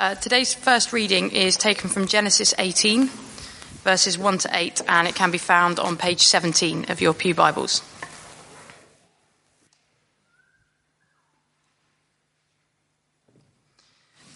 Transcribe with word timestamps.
Uh, 0.00 0.14
today's 0.14 0.54
first 0.54 0.94
reading 0.94 1.30
is 1.30 1.58
taken 1.58 1.90
from 1.90 2.06
Genesis 2.06 2.54
18, 2.56 3.10
verses 3.84 4.16
1 4.16 4.38
to 4.38 4.48
8, 4.50 4.80
and 4.88 5.06
it 5.06 5.14
can 5.14 5.30
be 5.30 5.36
found 5.36 5.78
on 5.78 5.98
page 5.98 6.22
17 6.22 6.90
of 6.90 7.02
your 7.02 7.12
Pew 7.12 7.34
Bibles. 7.34 7.82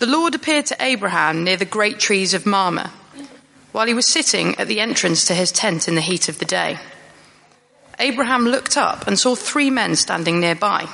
The 0.01 0.07
Lord 0.07 0.35
appeared 0.35 0.67
to 0.67 0.77
Abraham 0.81 1.45
near 1.45 1.57
the 1.57 1.65
great 1.65 1.99
trees 1.99 2.35
of 2.35 2.45
Mamre, 2.45 2.91
while 3.73 3.87
he 3.87 3.95
was 3.95 4.05
sitting 4.07 4.57
at 4.57 4.69
the 4.69 4.81
entrance 4.81 5.25
to 5.29 5.35
his 5.35 5.51
tent 5.51 5.89
in 5.89 5.95
the 5.95 6.03
heat 6.03 6.29
of 6.29 6.39
the 6.39 6.45
day. 6.45 6.79
Abraham 7.99 8.45
looked 8.45 8.77
up 8.77 9.07
and 9.07 9.19
saw 9.19 9.35
three 9.35 9.71
men 9.71 9.97
standing 9.97 10.41
nearby. 10.41 10.87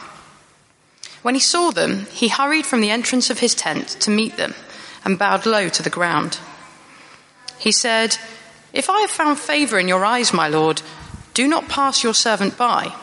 When 1.22 1.34
he 1.34 1.40
saw 1.40 1.70
them, 1.70 2.06
he 2.06 2.28
hurried 2.28 2.66
from 2.66 2.80
the 2.80 2.90
entrance 2.90 3.30
of 3.30 3.40
his 3.40 3.54
tent 3.54 3.88
to 4.00 4.10
meet 4.10 4.36
them 4.36 4.54
and 5.04 5.18
bowed 5.18 5.46
low 5.46 5.68
to 5.68 5.82
the 5.82 5.90
ground. 5.90 6.38
He 7.58 7.72
said, 7.72 8.16
If 8.72 8.88
I 8.88 9.00
have 9.02 9.10
found 9.10 9.38
favor 9.38 9.78
in 9.78 9.88
your 9.88 10.04
eyes, 10.04 10.32
my 10.32 10.48
lord, 10.48 10.82
do 11.34 11.46
not 11.46 11.68
pass 11.68 12.02
your 12.02 12.14
servant 12.14 12.56
by. 12.56 12.94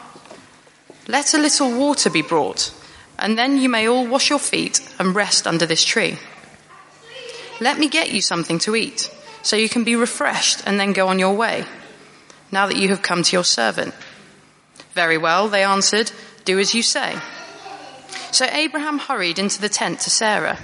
Let 1.07 1.33
a 1.33 1.37
little 1.37 1.77
water 1.77 2.09
be 2.09 2.21
brought, 2.21 2.73
and 3.19 3.37
then 3.37 3.57
you 3.57 3.69
may 3.69 3.87
all 3.87 4.05
wash 4.07 4.29
your 4.29 4.39
feet 4.39 4.81
and 4.99 5.15
rest 5.15 5.47
under 5.47 5.65
this 5.65 5.85
tree. 5.85 6.17
Let 7.61 7.79
me 7.79 7.87
get 7.87 8.11
you 8.11 8.21
something 8.21 8.59
to 8.59 8.75
eat, 8.75 9.11
so 9.41 9.55
you 9.55 9.69
can 9.69 9.83
be 9.83 9.95
refreshed 9.95 10.63
and 10.65 10.79
then 10.79 10.93
go 10.93 11.07
on 11.07 11.19
your 11.19 11.35
way, 11.35 11.65
now 12.51 12.67
that 12.67 12.77
you 12.77 12.89
have 12.89 13.01
come 13.01 13.23
to 13.23 13.35
your 13.35 13.43
servant. 13.43 13.93
Very 14.93 15.17
well, 15.17 15.47
they 15.47 15.63
answered, 15.63 16.11
do 16.45 16.59
as 16.59 16.73
you 16.73 16.81
say. 16.81 17.15
So 18.37 18.45
Abraham 18.51 18.99
hurried 18.99 19.39
into 19.39 19.59
the 19.59 19.67
tent 19.67 20.01
to 20.01 20.11
Sarah. 20.11 20.59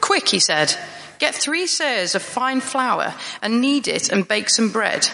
Quick, 0.00 0.28
he 0.30 0.40
said, 0.40 0.74
get 1.20 1.32
three 1.32 1.66
seahs 1.66 2.16
of 2.16 2.22
fine 2.22 2.60
flour 2.60 3.14
and 3.40 3.60
knead 3.60 3.86
it 3.86 4.08
and 4.08 4.26
bake 4.26 4.50
some 4.50 4.72
bread. 4.72 5.08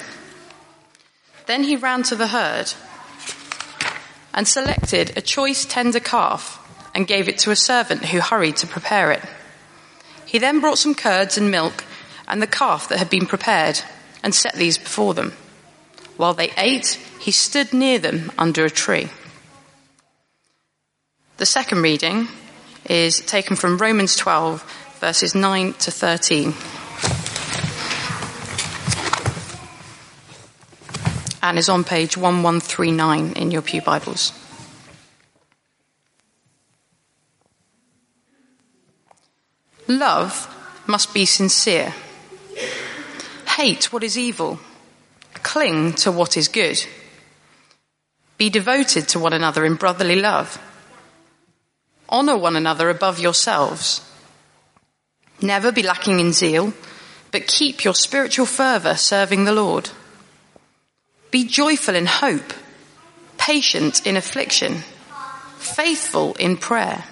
Then 1.44 1.64
he 1.64 1.76
ran 1.76 2.04
to 2.04 2.16
the 2.16 2.28
herd 2.28 2.72
and 4.32 4.48
selected 4.48 5.12
a 5.14 5.20
choice 5.20 5.66
tender 5.66 6.00
calf 6.00 6.58
and 6.94 7.06
gave 7.06 7.28
it 7.28 7.36
to 7.40 7.50
a 7.50 7.54
servant 7.56 8.06
who 8.06 8.20
hurried 8.20 8.56
to 8.56 8.66
prepare 8.66 9.12
it. 9.12 9.22
He 10.24 10.38
then 10.38 10.60
brought 10.60 10.78
some 10.78 10.94
curds 10.94 11.36
and 11.36 11.50
milk 11.50 11.84
and 12.26 12.40
the 12.40 12.46
calf 12.46 12.88
that 12.88 12.98
had 12.98 13.10
been 13.10 13.26
prepared 13.26 13.82
and 14.22 14.34
set 14.34 14.54
these 14.54 14.78
before 14.78 15.12
them. 15.12 15.34
While 16.16 16.32
they 16.32 16.50
ate, 16.56 16.98
he 17.20 17.30
stood 17.30 17.74
near 17.74 17.98
them 17.98 18.32
under 18.38 18.64
a 18.64 18.70
tree. 18.70 19.10
The 21.38 21.46
second 21.46 21.82
reading 21.82 22.26
is 22.86 23.20
taken 23.20 23.54
from 23.54 23.78
Romans 23.78 24.16
12, 24.16 24.60
verses 24.98 25.36
9 25.36 25.72
to 25.74 25.90
13. 25.92 26.52
And 31.40 31.56
is 31.56 31.68
on 31.68 31.84
page 31.84 32.16
1139 32.16 33.34
in 33.34 33.52
your 33.52 33.62
Pew 33.62 33.80
Bibles. 33.80 34.32
Love 39.86 40.52
must 40.88 41.14
be 41.14 41.24
sincere. 41.24 41.94
Hate 43.46 43.92
what 43.92 44.02
is 44.02 44.18
evil. 44.18 44.58
Cling 45.34 45.92
to 45.92 46.10
what 46.10 46.36
is 46.36 46.48
good. 46.48 46.84
Be 48.38 48.50
devoted 48.50 49.06
to 49.10 49.20
one 49.20 49.32
another 49.32 49.64
in 49.64 49.76
brotherly 49.76 50.16
love 50.16 50.60
Honour 52.10 52.38
one 52.38 52.56
another 52.56 52.88
above 52.88 53.18
yourselves. 53.18 54.00
Never 55.40 55.70
be 55.70 55.82
lacking 55.82 56.20
in 56.20 56.32
zeal, 56.32 56.72
but 57.30 57.46
keep 57.46 57.84
your 57.84 57.94
spiritual 57.94 58.46
fervour 58.46 58.96
serving 58.96 59.44
the 59.44 59.52
Lord. 59.52 59.90
Be 61.30 61.44
joyful 61.46 61.94
in 61.94 62.06
hope, 62.06 62.52
patient 63.36 64.06
in 64.06 64.16
affliction, 64.16 64.82
faithful 65.58 66.34
in 66.34 66.56
prayer. 66.56 67.04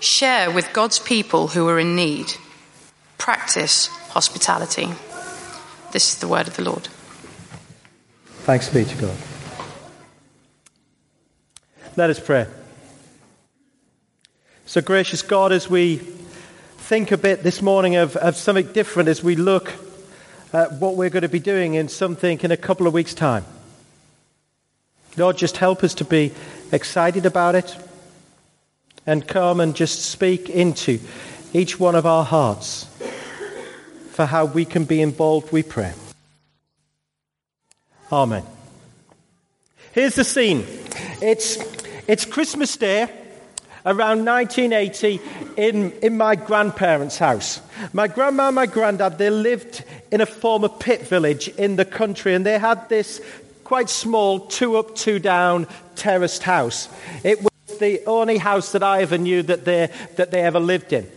Share 0.00 0.50
with 0.50 0.72
God's 0.72 0.98
people 0.98 1.48
who 1.48 1.68
are 1.68 1.78
in 1.78 1.94
need. 1.96 2.32
Practice 3.18 3.88
hospitality. 4.10 4.88
This 5.92 6.12
is 6.12 6.18
the 6.18 6.28
word 6.28 6.48
of 6.48 6.56
the 6.56 6.64
Lord. 6.64 6.88
Thanks 8.44 8.68
be 8.68 8.84
to 8.84 8.94
God. 8.96 9.16
Let 11.96 12.10
us 12.10 12.18
pray. 12.18 12.46
So, 14.72 14.80
gracious 14.80 15.20
God, 15.20 15.52
as 15.52 15.68
we 15.68 15.96
think 15.96 17.12
a 17.12 17.18
bit 17.18 17.42
this 17.42 17.60
morning 17.60 17.96
of, 17.96 18.16
of 18.16 18.36
something 18.36 18.72
different, 18.72 19.10
as 19.10 19.22
we 19.22 19.36
look 19.36 19.70
at 20.54 20.72
what 20.80 20.96
we're 20.96 21.10
going 21.10 21.24
to 21.24 21.28
be 21.28 21.40
doing 21.40 21.74
in 21.74 21.88
something 21.90 22.40
in 22.40 22.50
a 22.50 22.56
couple 22.56 22.86
of 22.86 22.94
weeks' 22.94 23.12
time, 23.12 23.44
Lord, 25.18 25.36
just 25.36 25.58
help 25.58 25.84
us 25.84 25.92
to 25.96 26.06
be 26.06 26.32
excited 26.72 27.26
about 27.26 27.54
it 27.54 27.76
and 29.04 29.28
come 29.28 29.60
and 29.60 29.76
just 29.76 30.06
speak 30.06 30.48
into 30.48 31.00
each 31.52 31.78
one 31.78 31.94
of 31.94 32.06
our 32.06 32.24
hearts 32.24 32.84
for 34.12 34.24
how 34.24 34.46
we 34.46 34.64
can 34.64 34.86
be 34.86 35.02
involved, 35.02 35.52
we 35.52 35.62
pray. 35.62 35.92
Amen. 38.10 38.44
Here's 39.92 40.14
the 40.14 40.24
scene. 40.24 40.64
It's, 41.20 41.58
it's 42.08 42.24
Christmas 42.24 42.74
Day 42.78 43.10
around 43.84 44.24
1980 44.24 45.20
in, 45.56 45.92
in 46.02 46.16
my 46.16 46.36
grandparents' 46.36 47.18
house. 47.18 47.60
My 47.92 48.08
grandma 48.08 48.48
and 48.48 48.54
my 48.54 48.66
granddad, 48.66 49.18
they 49.18 49.30
lived 49.30 49.84
in 50.10 50.20
a 50.20 50.26
former 50.26 50.68
pit 50.68 51.02
village 51.02 51.48
in 51.48 51.76
the 51.76 51.84
country, 51.84 52.34
and 52.34 52.46
they 52.46 52.58
had 52.58 52.88
this 52.88 53.20
quite 53.64 53.88
small 53.88 54.40
two 54.40 54.76
up, 54.76 54.94
two 54.94 55.18
down 55.18 55.66
terraced 55.96 56.42
house. 56.42 56.88
It 57.24 57.42
was 57.42 57.78
the 57.78 58.04
only 58.06 58.38
house 58.38 58.72
that 58.72 58.82
I 58.82 59.02
ever 59.02 59.18
knew 59.18 59.42
that 59.42 59.64
they, 59.64 59.88
that 60.16 60.30
they 60.30 60.42
ever 60.42 60.60
lived 60.60 60.92
in. 60.92 61.10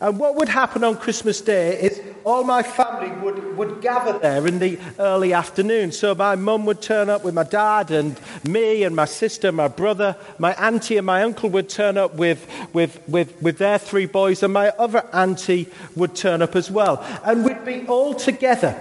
And 0.00 0.18
what 0.18 0.36
would 0.36 0.48
happen 0.48 0.84
on 0.84 0.96
Christmas 0.96 1.40
Day 1.40 1.80
is 1.80 2.00
all 2.24 2.44
my 2.44 2.62
family 2.62 3.10
would, 3.20 3.56
would 3.56 3.80
gather 3.80 4.18
there 4.18 4.46
in 4.46 4.58
the 4.58 4.78
early 4.98 5.32
afternoon. 5.32 5.92
So 5.92 6.14
my 6.14 6.36
mum 6.36 6.66
would 6.66 6.80
turn 6.80 7.10
up 7.10 7.24
with 7.24 7.34
my 7.34 7.42
dad 7.42 7.90
and 7.90 8.18
me 8.48 8.84
and 8.84 8.94
my 8.94 9.04
sister, 9.04 9.52
my 9.52 9.68
brother, 9.68 10.16
my 10.38 10.54
auntie 10.54 10.96
and 10.96 11.06
my 11.06 11.22
uncle 11.22 11.50
would 11.50 11.68
turn 11.68 11.98
up 11.98 12.14
with, 12.14 12.46
with, 12.72 13.00
with, 13.08 13.40
with 13.42 13.58
their 13.58 13.78
three 13.78 14.06
boys, 14.06 14.42
and 14.42 14.52
my 14.52 14.68
other 14.78 15.04
auntie 15.12 15.68
would 15.96 16.14
turn 16.14 16.42
up 16.42 16.56
as 16.56 16.70
well. 16.70 17.04
And 17.24 17.44
we'd 17.44 17.64
be 17.64 17.86
all 17.86 18.14
together 18.14 18.76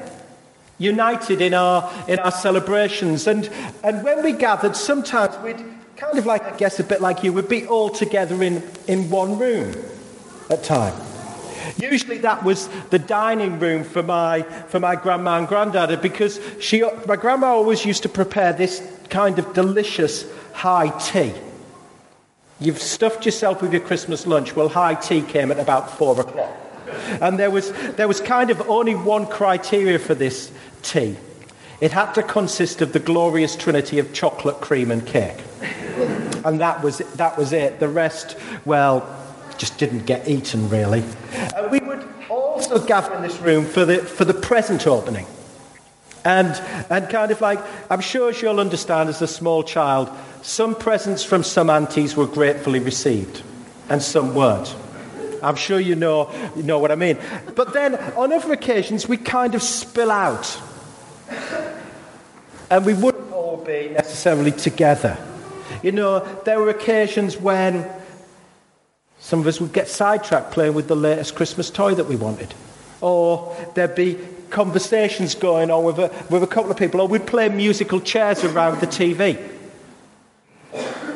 united 0.77 1.41
in 1.41 1.53
our, 1.53 1.91
in 2.07 2.19
our 2.19 2.31
celebrations. 2.31 3.27
And, 3.27 3.49
and 3.83 4.03
when 4.03 4.23
we 4.23 4.33
gathered, 4.33 4.75
sometimes 4.75 5.37
we'd 5.43 5.63
kind 5.95 6.17
of 6.17 6.25
like, 6.25 6.43
I 6.43 6.57
guess, 6.57 6.79
a 6.79 6.83
bit 6.83 7.01
like 7.01 7.23
you, 7.23 7.33
we'd 7.33 7.47
be 7.47 7.67
all 7.67 7.89
together 7.89 8.41
in, 8.41 8.63
in 8.87 9.09
one 9.09 9.37
room 9.37 9.75
at 10.51 10.63
time. 10.63 10.93
Usually 11.77 12.17
that 12.19 12.43
was 12.43 12.67
the 12.89 12.99
dining 12.99 13.59
room 13.59 13.83
for 13.83 14.03
my, 14.03 14.41
for 14.41 14.79
my 14.79 14.95
grandma 14.95 15.37
and 15.37 15.47
granddad 15.47 16.01
because 16.01 16.39
she, 16.59 16.83
my 17.07 17.15
grandma 17.15 17.47
always 17.47 17.85
used 17.85 18.03
to 18.03 18.09
prepare 18.09 18.53
this 18.53 18.85
kind 19.09 19.39
of 19.39 19.53
delicious 19.53 20.25
high 20.53 20.89
tea. 20.99 21.33
You've 22.59 22.81
stuffed 22.81 23.25
yourself 23.25 23.61
with 23.61 23.73
your 23.73 23.81
Christmas 23.81 24.27
lunch. 24.27 24.55
Well, 24.55 24.69
high 24.69 24.95
tea 24.95 25.21
came 25.21 25.51
at 25.51 25.59
about 25.59 25.89
four 25.89 26.19
o'clock. 26.19 26.51
And 27.21 27.39
there 27.39 27.49
was, 27.49 27.71
there 27.93 28.07
was 28.07 28.19
kind 28.19 28.49
of 28.49 28.61
only 28.69 28.95
one 28.95 29.25
criteria 29.25 29.97
for 29.97 30.13
this 30.13 30.51
tea. 30.83 31.15
It 31.79 31.91
had 31.91 32.13
to 32.13 32.23
consist 32.23 32.81
of 32.81 32.93
the 32.93 32.99
glorious 32.99 33.55
trinity 33.55 33.97
of 33.97 34.13
chocolate, 34.13 34.61
cream, 34.61 34.91
and 34.91 35.05
cake. 35.05 35.37
And 36.45 36.59
that 36.59 36.83
was, 36.83 36.99
that 37.15 37.37
was 37.37 37.53
it. 37.53 37.79
The 37.79 37.87
rest, 37.87 38.37
well, 38.65 39.20
just 39.61 39.77
didn't 39.77 40.07
get 40.07 40.27
eaten, 40.27 40.67
really. 40.69 41.03
Uh, 41.55 41.67
we 41.69 41.77
would 41.77 42.03
also 42.29 42.83
gather 42.83 43.13
in 43.13 43.21
this 43.21 43.37
room 43.41 43.63
for 43.63 43.85
the, 43.85 43.99
for 43.99 44.25
the 44.25 44.33
present 44.33 44.87
opening. 44.87 45.27
And, 46.25 46.59
and 46.89 47.07
kind 47.09 47.31
of 47.31 47.41
like, 47.41 47.59
I'm 47.91 48.01
sure 48.01 48.31
as 48.31 48.41
you'll 48.41 48.59
understand 48.59 49.09
as 49.09 49.21
a 49.21 49.27
small 49.27 49.61
child, 49.61 50.09
some 50.41 50.73
presents 50.73 51.23
from 51.23 51.43
some 51.43 51.69
aunties 51.69 52.15
were 52.15 52.25
gratefully 52.25 52.79
received, 52.79 53.43
and 53.87 54.01
some 54.01 54.33
weren't. 54.33 54.75
I'm 55.43 55.55
sure 55.55 55.79
you 55.79 55.93
know, 55.93 56.31
you 56.55 56.63
know 56.63 56.79
what 56.79 56.91
I 56.91 56.95
mean. 56.95 57.19
But 57.53 57.71
then 57.71 57.95
on 58.15 58.33
other 58.33 58.53
occasions, 58.53 59.07
we 59.07 59.17
kind 59.17 59.53
of 59.53 59.61
spill 59.61 60.09
out. 60.09 60.59
And 62.71 62.83
we 62.83 62.95
wouldn't 62.95 63.31
all 63.31 63.57
be 63.57 63.89
necessarily 63.89 64.53
together. 64.53 65.19
You 65.83 65.91
know, 65.91 66.25
there 66.45 66.59
were 66.59 66.69
occasions 66.69 67.37
when 67.37 67.87
some 69.31 69.39
of 69.39 69.47
us 69.47 69.61
would 69.61 69.71
get 69.71 69.87
sidetracked 69.87 70.51
playing 70.51 70.73
with 70.73 70.89
the 70.89 70.95
latest 70.95 71.35
Christmas 71.35 71.69
toy 71.69 71.95
that 71.95 72.03
we 72.03 72.17
wanted. 72.17 72.53
Or 72.99 73.55
there'd 73.75 73.95
be 73.95 74.19
conversations 74.49 75.35
going 75.35 75.71
on 75.71 75.85
with 75.85 75.99
a, 75.99 76.11
with 76.29 76.43
a 76.43 76.47
couple 76.47 76.69
of 76.69 76.75
people, 76.75 76.99
or 76.99 77.07
we'd 77.07 77.25
play 77.25 77.47
musical 77.47 78.01
chairs 78.01 78.43
around 78.43 78.81
the 78.81 78.87
TV. 78.87 79.41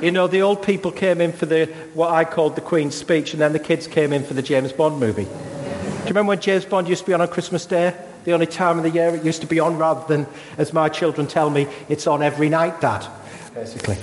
You 0.02 0.12
know, 0.12 0.28
the 0.28 0.44
old 0.44 0.64
people 0.64 0.94
came 0.94 1.20
in 1.20 1.34
for 1.34 1.46
the 1.46 1.66
what 1.94 2.10
I 2.10 2.24
called 2.24 2.56
the 2.56 2.62
Queen's 2.62 2.96
speech, 2.96 3.34
and 3.34 3.42
then 3.42 3.52
the 3.52 3.60
kids 3.60 3.86
came 3.86 4.14
in 4.14 4.24
for 4.24 4.34
the 4.34 4.42
James 4.42 4.72
Bond 4.72 4.98
movie. 4.98 5.26
Do 5.26 5.30
you 5.30 6.06
remember 6.06 6.30
when 6.30 6.40
James 6.40 6.64
Bond 6.64 6.88
used 6.88 7.02
to 7.02 7.08
be 7.08 7.14
on 7.14 7.20
on 7.20 7.28
Christmas 7.28 7.66
Day? 7.66 7.94
The 8.24 8.32
only 8.32 8.48
time 8.48 8.78
of 8.78 8.86
the 8.86 8.92
year 8.92 9.14
it 9.14 9.26
used 9.26 9.42
to 9.42 9.48
be 9.48 9.60
on, 9.60 9.78
rather 9.78 10.08
than, 10.08 10.26
as 10.58 10.72
my 10.72 10.88
children 10.88 11.28
tell 11.28 11.50
me, 11.50 11.68
it's 11.90 12.08
on 12.08 12.24
every 12.24 12.48
night, 12.48 12.80
Dad, 12.80 13.06
basically. 13.54 13.98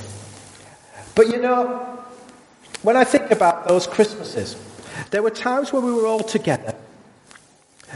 But 1.15 1.29
you 1.29 1.41
know, 1.41 1.92
when 2.83 2.97
I 2.97 3.05
think 3.05 3.31
about 3.31 3.69
those 3.69 3.87
Christmases, 3.87 4.57
there 5.11 5.23
were 5.23 5.31
times 5.31 5.73
when 5.73 5.85
we 5.85 5.93
were 5.93 6.07
all 6.07 6.21
together. 6.21 6.75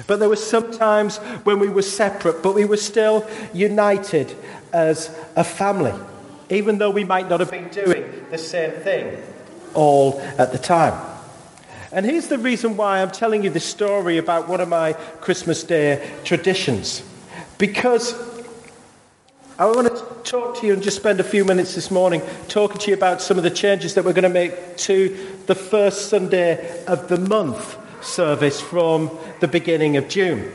But 0.06 0.18
there 0.18 0.28
were 0.28 0.36
some 0.36 0.72
times 0.72 1.16
when 1.44 1.58
we 1.58 1.68
were 1.68 1.82
separate, 1.82 2.42
but 2.42 2.54
we 2.54 2.64
were 2.64 2.76
still 2.76 3.26
united 3.54 4.36
as 4.72 5.16
a 5.36 5.44
family, 5.44 5.94
even 6.50 6.78
though 6.78 6.90
we 6.90 7.04
might 7.04 7.28
not 7.28 7.40
have 7.40 7.50
been 7.50 7.68
doing 7.68 8.26
the 8.30 8.38
same 8.38 8.72
thing 8.72 9.22
all 9.74 10.20
at 10.38 10.52
the 10.52 10.58
time. 10.58 10.94
And 11.92 12.04
here's 12.04 12.28
the 12.28 12.38
reason 12.38 12.76
why 12.76 13.00
I'm 13.00 13.10
telling 13.10 13.42
you 13.42 13.50
this 13.50 13.64
story 13.64 14.18
about 14.18 14.48
one 14.48 14.60
of 14.60 14.68
my 14.68 14.92
Christmas 14.92 15.62
Day 15.64 16.10
traditions. 16.24 17.02
Because 17.56 18.12
I 19.58 19.64
want 19.64 19.88
to 19.88 20.30
talk 20.30 20.60
to 20.60 20.66
you 20.66 20.74
and 20.74 20.82
just 20.82 20.98
spend 20.98 21.18
a 21.18 21.24
few 21.24 21.42
minutes 21.42 21.74
this 21.74 21.90
morning 21.90 22.20
talking 22.46 22.76
to 22.76 22.90
you 22.90 22.94
about 22.94 23.22
some 23.22 23.38
of 23.38 23.42
the 23.42 23.50
changes 23.50 23.94
that 23.94 24.04
we're 24.04 24.12
going 24.12 24.24
to 24.24 24.28
make 24.28 24.76
to 24.78 25.16
the 25.46 25.54
first 25.54 26.10
Sunday 26.10 26.84
of 26.84 27.08
the 27.08 27.16
month 27.16 27.78
service 28.04 28.60
from 28.60 29.10
the 29.40 29.48
beginning 29.48 29.96
of 29.96 30.10
June. 30.10 30.52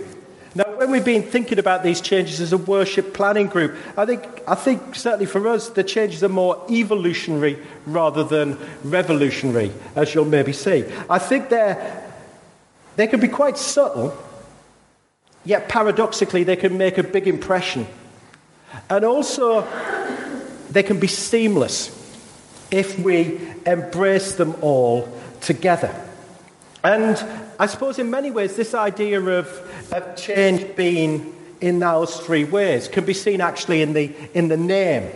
Now, 0.53 0.77
when 0.77 0.91
we've 0.91 1.03
been 1.03 1.23
thinking 1.23 1.57
about 1.57 1.81
these 1.81 1.99
changes 1.99 2.39
as 2.41 2.53
a 2.53 2.59
worship 2.59 3.11
planning 3.11 3.47
group, 3.47 3.75
I 3.97 4.05
think, 4.05 4.23
I 4.47 4.53
think 4.53 4.93
certainly 4.93 5.25
for 5.25 5.47
us, 5.47 5.69
the 5.69 5.83
changes 5.83 6.23
are 6.23 6.29
more 6.29 6.63
evolutionary 6.69 7.57
rather 7.87 8.23
than 8.23 8.55
revolutionary, 8.83 9.71
as 9.95 10.13
you'll 10.13 10.25
maybe 10.25 10.53
see. 10.53 10.85
I 11.09 11.17
think 11.17 11.49
they're, 11.49 12.07
they 12.97 13.07
can 13.07 13.19
be 13.19 13.29
quite 13.29 13.57
subtle, 13.57 14.15
yet 15.43 15.69
paradoxically, 15.69 16.43
they 16.43 16.55
can 16.55 16.77
make 16.77 16.99
a 16.99 17.03
big 17.03 17.27
impression. 17.27 17.87
And 18.89 19.05
also, 19.05 19.67
they 20.69 20.83
can 20.83 20.99
be 20.99 21.07
seamless 21.07 21.97
if 22.71 22.97
we 22.99 23.39
embrace 23.65 24.35
them 24.35 24.55
all 24.61 25.07
together. 25.41 25.93
And 26.83 27.23
I 27.59 27.67
suppose 27.67 27.99
in 27.99 28.09
many 28.09 28.31
ways, 28.31 28.55
this 28.55 28.73
idea 28.73 29.21
of, 29.21 29.47
of 29.91 30.15
change 30.15 30.75
being 30.75 31.35
in 31.59 31.79
those 31.79 32.17
three 32.17 32.43
ways 32.43 32.87
can 32.87 33.05
be 33.05 33.13
seen 33.13 33.39
actually 33.39 33.81
in 33.81 33.93
the, 33.93 34.13
in 34.33 34.47
the 34.47 34.57
name 34.57 35.11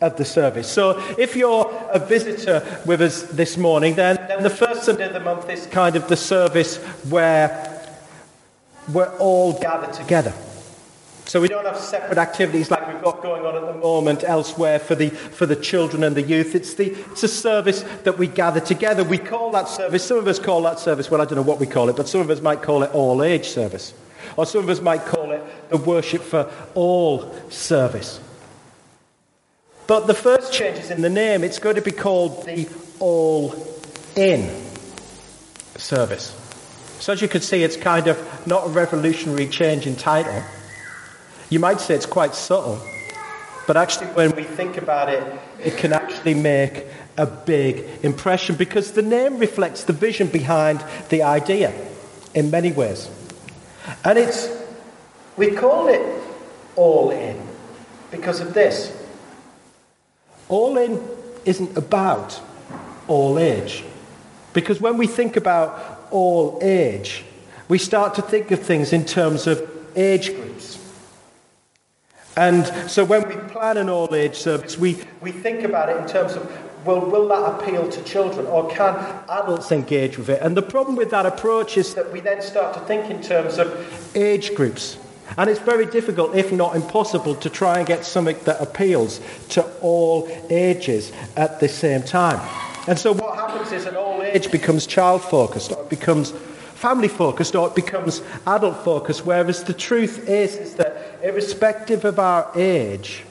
of 0.00 0.16
the 0.16 0.24
service. 0.24 0.70
So 0.70 1.02
if 1.18 1.36
you're 1.36 1.70
a 1.92 1.98
visitor 1.98 2.64
with 2.86 3.02
us 3.02 3.22
this 3.22 3.56
morning, 3.56 3.96
then, 3.96 4.16
then 4.28 4.42
the 4.42 4.50
first 4.50 4.84
Sunday 4.84 5.06
of 5.06 5.12
the 5.12 5.20
month 5.20 5.50
is 5.50 5.66
kind 5.66 5.96
of 5.96 6.08
the 6.08 6.16
service 6.16 6.76
where 7.08 7.66
we're 8.92 9.14
all 9.18 9.58
gathered 9.60 9.92
together. 9.92 10.32
So 11.30 11.40
we 11.40 11.46
don't 11.46 11.64
have 11.64 11.78
separate 11.78 12.18
activities 12.18 12.72
like 12.72 12.88
we've 12.88 13.00
got 13.04 13.22
going 13.22 13.46
on 13.46 13.54
at 13.54 13.64
the 13.64 13.78
moment 13.78 14.24
elsewhere 14.24 14.80
for 14.80 14.96
the, 14.96 15.10
for 15.10 15.46
the 15.46 15.54
children 15.54 16.02
and 16.02 16.16
the 16.16 16.22
youth. 16.22 16.56
It's, 16.56 16.74
the, 16.74 16.86
it's 16.90 17.22
a 17.22 17.28
service 17.28 17.82
that 18.02 18.18
we 18.18 18.26
gather 18.26 18.58
together. 18.58 19.04
We 19.04 19.18
call 19.18 19.52
that 19.52 19.68
service, 19.68 20.04
some 20.04 20.18
of 20.18 20.26
us 20.26 20.40
call 20.40 20.62
that 20.62 20.80
service, 20.80 21.08
well, 21.08 21.20
I 21.20 21.24
don't 21.26 21.36
know 21.36 21.42
what 21.42 21.60
we 21.60 21.68
call 21.68 21.88
it, 21.88 21.94
but 21.94 22.08
some 22.08 22.20
of 22.20 22.30
us 22.30 22.40
might 22.40 22.62
call 22.62 22.82
it 22.82 22.92
all 22.92 23.22
age 23.22 23.46
service. 23.46 23.94
Or 24.36 24.44
some 24.44 24.64
of 24.64 24.68
us 24.70 24.80
might 24.80 25.06
call 25.06 25.30
it 25.30 25.40
the 25.70 25.76
worship 25.76 26.20
for 26.20 26.50
all 26.74 27.32
service. 27.48 28.18
But 29.86 30.08
the 30.08 30.14
first 30.14 30.52
change 30.52 30.78
is 30.78 30.90
in 30.90 31.00
the 31.00 31.10
name. 31.10 31.44
It's 31.44 31.60
going 31.60 31.76
to 31.76 31.80
be 31.80 31.92
called 31.92 32.44
the 32.44 32.68
all 32.98 33.54
in 34.16 34.50
service. 35.76 36.34
So 36.98 37.12
as 37.12 37.22
you 37.22 37.28
can 37.28 37.40
see, 37.40 37.62
it's 37.62 37.76
kind 37.76 38.08
of 38.08 38.48
not 38.48 38.66
a 38.66 38.70
revolutionary 38.70 39.46
change 39.46 39.86
in 39.86 39.94
title. 39.94 40.42
You 41.50 41.58
might 41.58 41.80
say 41.80 41.94
it's 41.94 42.06
quite 42.06 42.34
subtle, 42.34 42.80
but 43.66 43.76
actually, 43.76 44.06
when 44.08 44.34
we 44.34 44.44
think 44.44 44.76
about 44.76 45.08
it, 45.08 45.22
it 45.62 45.76
can 45.76 45.92
actually 45.92 46.34
make 46.34 46.86
a 47.16 47.26
big 47.26 47.84
impression 48.02 48.56
because 48.56 48.92
the 48.92 49.02
name 49.02 49.38
reflects 49.38 49.84
the 49.84 49.92
vision 49.92 50.28
behind 50.28 50.82
the 51.08 51.22
idea 51.22 51.72
in 52.34 52.50
many 52.50 52.72
ways. 52.72 53.10
And 54.04 54.18
it's, 54.18 54.48
we 55.36 55.50
call 55.50 55.88
it 55.88 56.02
all 56.76 57.10
in 57.10 57.40
because 58.10 58.40
of 58.40 58.54
this. 58.54 58.96
All 60.48 60.76
in 60.78 61.00
isn't 61.44 61.76
about 61.76 62.40
all 63.08 63.38
age. 63.38 63.84
Because 64.52 64.80
when 64.80 64.96
we 64.96 65.06
think 65.06 65.36
about 65.36 66.06
all 66.10 66.58
age, 66.62 67.24
we 67.68 67.78
start 67.78 68.14
to 68.14 68.22
think 68.22 68.50
of 68.50 68.60
things 68.60 68.92
in 68.92 69.04
terms 69.04 69.46
of 69.46 69.68
age 69.94 70.34
groups. 70.34 70.79
And 72.36 72.66
so 72.90 73.04
when 73.04 73.28
we 73.28 73.36
plan 73.50 73.76
an 73.76 73.88
all 73.88 74.14
age 74.14 74.36
service, 74.36 74.78
we, 74.78 75.02
we 75.20 75.32
think 75.32 75.62
about 75.62 75.88
it 75.88 75.96
in 75.96 76.06
terms 76.06 76.34
of 76.34 76.50
well, 76.84 77.00
will 77.00 77.28
that 77.28 77.60
appeal 77.60 77.88
to 77.90 78.02
children 78.04 78.46
or 78.46 78.68
can 78.70 78.94
adults 79.28 79.70
engage 79.70 80.16
with 80.16 80.30
it? 80.30 80.40
And 80.40 80.56
the 80.56 80.62
problem 80.62 80.96
with 80.96 81.10
that 81.10 81.26
approach 81.26 81.76
is 81.76 81.94
that 81.94 82.10
we 82.10 82.20
then 82.20 82.40
start 82.40 82.72
to 82.74 82.80
think 82.80 83.10
in 83.10 83.22
terms 83.22 83.58
of 83.58 84.16
age 84.16 84.54
groups. 84.54 84.96
And 85.36 85.48
it's 85.48 85.60
very 85.60 85.86
difficult, 85.86 86.34
if 86.34 86.50
not 86.52 86.74
impossible, 86.74 87.34
to 87.36 87.50
try 87.50 87.78
and 87.78 87.86
get 87.86 88.04
something 88.04 88.36
that 88.44 88.60
appeals 88.60 89.20
to 89.50 89.62
all 89.80 90.28
ages 90.48 91.12
at 91.36 91.60
the 91.60 91.68
same 91.68 92.02
time. 92.02 92.40
And 92.88 92.98
so 92.98 93.12
what 93.12 93.36
happens 93.36 93.72
is 93.72 93.86
an 93.86 93.96
all 93.96 94.22
age 94.22 94.50
becomes 94.50 94.86
child 94.86 95.22
focused, 95.22 95.70
it 95.70 95.88
becomes 95.90 96.32
family 96.80 97.08
focused 97.08 97.54
or 97.54 97.68
it 97.68 97.74
becomes 97.74 98.22
adult 98.46 98.82
focused. 98.82 99.26
Whereas 99.26 99.64
the 99.64 99.74
truth 99.74 100.30
is, 100.30 100.56
is 100.56 100.74
that 100.76 101.18
irrespective 101.22 102.06
of 102.06 102.18
our 102.18 102.50
age, 102.56 103.22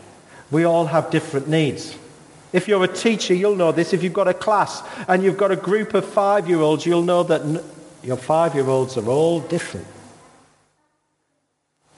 we 0.51 0.66
all 0.66 0.86
have 0.86 1.10
different 1.10 1.48
needs. 1.48 1.98
If 2.54 2.68
you're 2.68 2.84
a 2.84 2.88
teacher, 2.88 3.34
you'll 3.34 3.56
know 3.56 3.72
this. 3.72 3.92
If 3.92 4.04
you've 4.04 4.13
got 4.13 4.28
a 4.28 4.36
class 4.36 4.84
and 5.07 5.24
you've 5.24 5.38
got 5.38 5.51
a 5.51 5.56
group 5.56 5.96
of 5.96 6.06
five 6.06 6.48
year 6.48 6.60
olds, 6.60 6.86
you'll 6.86 7.01
know 7.01 7.24
that 7.24 7.63
your 8.04 8.18
five 8.18 8.54
year 8.54 8.68
olds 8.68 8.98
are 8.98 9.10
all 9.10 9.40
different. 9.40 9.88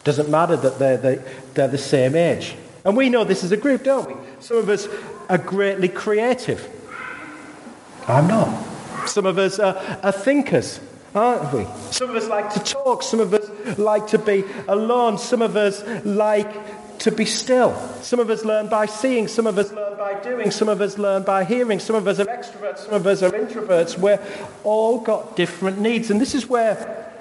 Doesn't 0.05 0.29
matter 0.29 0.55
that 0.55 0.79
they're 0.79 0.97
the, 0.97 1.23
they're 1.53 1.67
the 1.67 1.77
same 1.77 2.15
age. 2.15 2.55
And 2.85 2.95
we 2.95 3.09
know 3.09 3.25
this 3.25 3.43
as 3.43 3.51
a 3.51 3.57
group, 3.57 3.83
don't 3.83 4.07
we? 4.07 4.15
Some 4.39 4.55
of 4.55 4.69
us 4.69 4.87
are 5.29 5.37
greatly 5.37 5.89
creative. 5.89 6.65
I'm 8.07 8.27
not. 8.27 8.67
Some 9.05 9.25
of 9.25 9.37
us 9.37 9.59
are, 9.59 9.75
are 10.01 10.13
thinkers 10.13 10.79
aren't 11.13 11.53
we? 11.53 11.65
Some 11.91 12.09
of 12.09 12.15
us 12.15 12.27
like 12.27 12.53
to 12.53 12.59
talk, 12.59 13.03
some 13.03 13.19
of 13.19 13.33
us 13.33 13.77
like 13.77 14.07
to 14.07 14.17
be 14.17 14.43
alone, 14.67 15.17
some 15.17 15.41
of 15.41 15.55
us 15.55 15.83
like 16.05 16.49
to 16.99 17.11
be 17.11 17.25
still. 17.25 17.75
Some 18.01 18.19
of 18.19 18.29
us 18.29 18.45
learn 18.45 18.67
by 18.67 18.85
seeing, 18.85 19.27
some 19.27 19.47
of 19.47 19.57
us 19.57 19.71
learn 19.71 19.97
by 19.97 20.19
doing, 20.21 20.51
some 20.51 20.69
of 20.69 20.81
us 20.81 20.97
learn 20.97 21.23
by 21.23 21.43
hearing, 21.43 21.79
some 21.79 21.95
of 21.95 22.07
us 22.07 22.19
are 22.19 22.25
extroverts, 22.25 22.79
some 22.79 22.93
of 22.93 23.07
us 23.07 23.23
are 23.23 23.31
introverts. 23.31 23.97
We're 23.97 24.19
all 24.63 24.99
got 24.99 25.35
different 25.35 25.79
needs. 25.79 26.11
And 26.11 26.21
this 26.21 26.35
is 26.35 26.47
where 26.47 27.11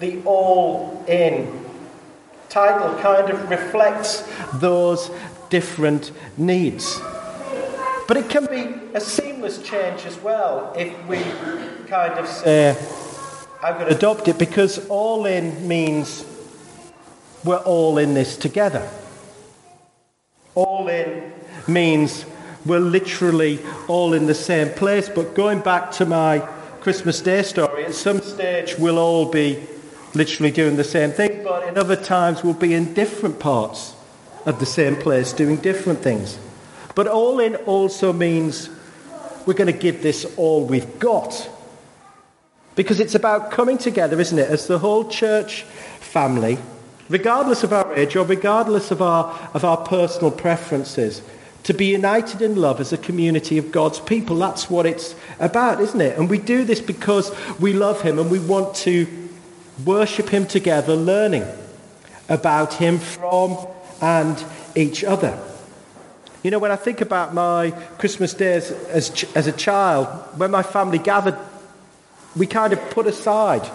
the 0.00 0.22
all 0.24 1.04
in 1.06 1.64
title 2.48 2.98
kind 3.00 3.30
of 3.30 3.50
reflects 3.50 4.28
those 4.54 5.10
different 5.50 6.10
needs. 6.38 7.00
But 8.08 8.16
it 8.16 8.28
can 8.28 8.46
be 8.46 8.74
a 8.94 9.00
seamless 9.00 9.62
change 9.62 10.06
as 10.06 10.18
well 10.20 10.74
if 10.76 10.92
we 11.06 11.22
kind 11.86 12.14
of 12.14 12.26
say, 12.26 12.76
I'm 13.64 13.74
going 13.74 13.86
to 13.86 13.94
adopt 13.94 14.26
it 14.26 14.38
because 14.38 14.84
all 14.88 15.24
in 15.24 15.68
means 15.68 16.26
we're 17.44 17.58
all 17.58 17.98
in 17.98 18.12
this 18.12 18.36
together. 18.36 18.90
All 20.56 20.88
in 20.88 21.32
means 21.68 22.24
we're 22.66 22.80
literally 22.80 23.60
all 23.86 24.14
in 24.14 24.26
the 24.26 24.34
same 24.34 24.70
place. 24.70 25.08
But 25.08 25.34
going 25.34 25.60
back 25.60 25.92
to 25.92 26.06
my 26.06 26.40
Christmas 26.80 27.20
Day 27.20 27.44
story, 27.44 27.84
at 27.84 27.94
some 27.94 28.20
stage 28.20 28.76
we'll 28.78 28.98
all 28.98 29.30
be 29.30 29.64
literally 30.12 30.50
doing 30.50 30.74
the 30.74 30.82
same 30.82 31.12
thing, 31.12 31.44
but 31.44 31.68
in 31.68 31.78
other 31.78 31.96
times 31.96 32.42
we'll 32.42 32.54
be 32.54 32.74
in 32.74 32.92
different 32.94 33.38
parts 33.38 33.94
of 34.44 34.58
the 34.58 34.66
same 34.66 34.96
place 34.96 35.32
doing 35.32 35.56
different 35.56 36.00
things. 36.00 36.36
But 36.96 37.06
all 37.06 37.38
in 37.38 37.54
also 37.54 38.12
means 38.12 38.70
we're 39.46 39.54
going 39.54 39.72
to 39.72 39.78
give 39.78 40.02
this 40.02 40.24
all 40.36 40.66
we've 40.66 40.98
got. 40.98 41.48
Because 42.74 43.00
it's 43.00 43.14
about 43.14 43.50
coming 43.50 43.78
together, 43.78 44.18
isn't 44.20 44.38
it, 44.38 44.48
as 44.48 44.66
the 44.66 44.78
whole 44.78 45.08
church 45.08 45.62
family, 46.00 46.58
regardless 47.08 47.62
of 47.62 47.72
our 47.72 47.94
age 47.94 48.16
or 48.16 48.24
regardless 48.24 48.90
of 48.90 49.02
our, 49.02 49.50
of 49.54 49.64
our 49.64 49.76
personal 49.76 50.30
preferences, 50.30 51.22
to 51.64 51.74
be 51.74 51.86
united 51.86 52.42
in 52.42 52.56
love 52.56 52.80
as 52.80 52.92
a 52.92 52.98
community 52.98 53.56
of 53.58 53.70
God's 53.70 54.00
people. 54.00 54.36
That's 54.36 54.68
what 54.68 54.86
it's 54.86 55.14
about, 55.38 55.80
isn't 55.80 56.00
it? 56.00 56.18
And 56.18 56.28
we 56.28 56.38
do 56.38 56.64
this 56.64 56.80
because 56.80 57.30
we 57.60 57.72
love 57.72 58.02
Him 58.02 58.18
and 58.18 58.30
we 58.30 58.38
want 58.38 58.74
to 58.76 59.06
worship 59.84 60.28
Him 60.28 60.46
together, 60.46 60.96
learning 60.96 61.44
about 62.28 62.74
Him 62.74 62.98
from 62.98 63.58
and 64.00 64.42
each 64.74 65.04
other. 65.04 65.38
You 66.42 66.50
know, 66.50 66.58
when 66.58 66.72
I 66.72 66.76
think 66.76 67.00
about 67.00 67.32
my 67.32 67.70
Christmas 67.98 68.34
days 68.34 68.72
as, 68.72 69.24
as 69.36 69.46
a 69.46 69.52
child, 69.52 70.08
when 70.36 70.50
my 70.50 70.64
family 70.64 70.98
gathered, 70.98 71.38
we 72.36 72.46
kind 72.46 72.72
of 72.72 72.90
put 72.90 73.06
aside 73.06 73.68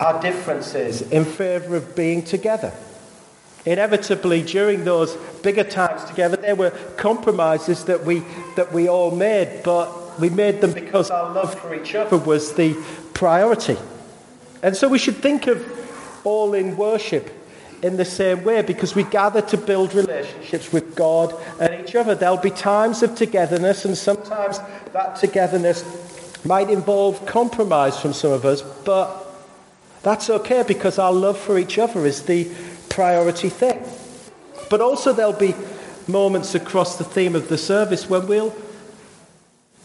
our 0.00 0.20
differences 0.20 1.02
in 1.02 1.24
favour 1.24 1.76
of 1.76 1.94
being 1.94 2.22
together. 2.22 2.72
Inevitably, 3.66 4.42
during 4.42 4.84
those 4.84 5.16
bigger 5.42 5.64
times 5.64 6.02
together, 6.04 6.36
there 6.36 6.56
were 6.56 6.70
compromises 6.96 7.84
that 7.84 8.04
we, 8.04 8.22
that 8.56 8.72
we 8.72 8.88
all 8.88 9.10
made, 9.10 9.62
but 9.62 10.18
we 10.18 10.30
made 10.30 10.62
them 10.62 10.72
because 10.72 11.10
our 11.10 11.32
love 11.34 11.54
for 11.60 11.74
each 11.74 11.94
other 11.94 12.16
was 12.16 12.54
the 12.54 12.74
priority. 13.12 13.76
And 14.62 14.74
so 14.74 14.88
we 14.88 14.98
should 14.98 15.16
think 15.16 15.46
of 15.46 15.66
all 16.24 16.54
in 16.54 16.76
worship 16.76 17.30
in 17.82 17.96
the 17.96 18.04
same 18.04 18.44
way 18.44 18.62
because 18.62 18.94
we 18.94 19.04
gather 19.04 19.40
to 19.42 19.56
build 19.56 19.94
relationships 19.94 20.72
with 20.72 20.94
God 20.94 21.34
and 21.60 21.82
each 21.82 21.94
other. 21.94 22.14
There'll 22.14 22.36
be 22.36 22.50
times 22.50 23.02
of 23.02 23.14
togetherness, 23.14 23.84
and 23.84 23.96
sometimes 23.96 24.58
that 24.92 25.16
togetherness 25.16 25.82
might 26.44 26.70
involve 26.70 27.24
compromise 27.26 28.00
from 28.00 28.12
some 28.12 28.32
of 28.32 28.44
us, 28.44 28.62
but 28.62 29.26
that's 30.02 30.30
okay 30.30 30.64
because 30.66 30.98
our 30.98 31.12
love 31.12 31.38
for 31.38 31.58
each 31.58 31.78
other 31.78 32.06
is 32.06 32.22
the 32.22 32.50
priority 32.88 33.48
thing. 33.48 33.82
But 34.70 34.80
also, 34.80 35.12
there'll 35.12 35.32
be 35.32 35.54
moments 36.06 36.54
across 36.54 36.96
the 36.96 37.04
theme 37.04 37.36
of 37.36 37.48
the 37.48 37.58
service 37.58 38.08
when 38.08 38.26
we'll 38.26 38.54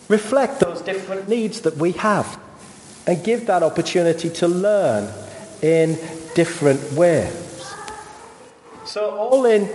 reflect 0.07 0.59
those 0.59 0.81
different 0.81 1.27
needs 1.27 1.62
that 1.62 1.75
we 1.77 1.91
have 1.93 2.39
and 3.07 3.24
give 3.24 3.47
that 3.47 3.63
opportunity 3.63 4.29
to 4.29 4.47
learn 4.47 5.12
in 5.62 5.97
different 6.35 6.93
ways. 6.93 7.74
So, 8.85 9.09
all 9.17 9.45
in 9.45 9.69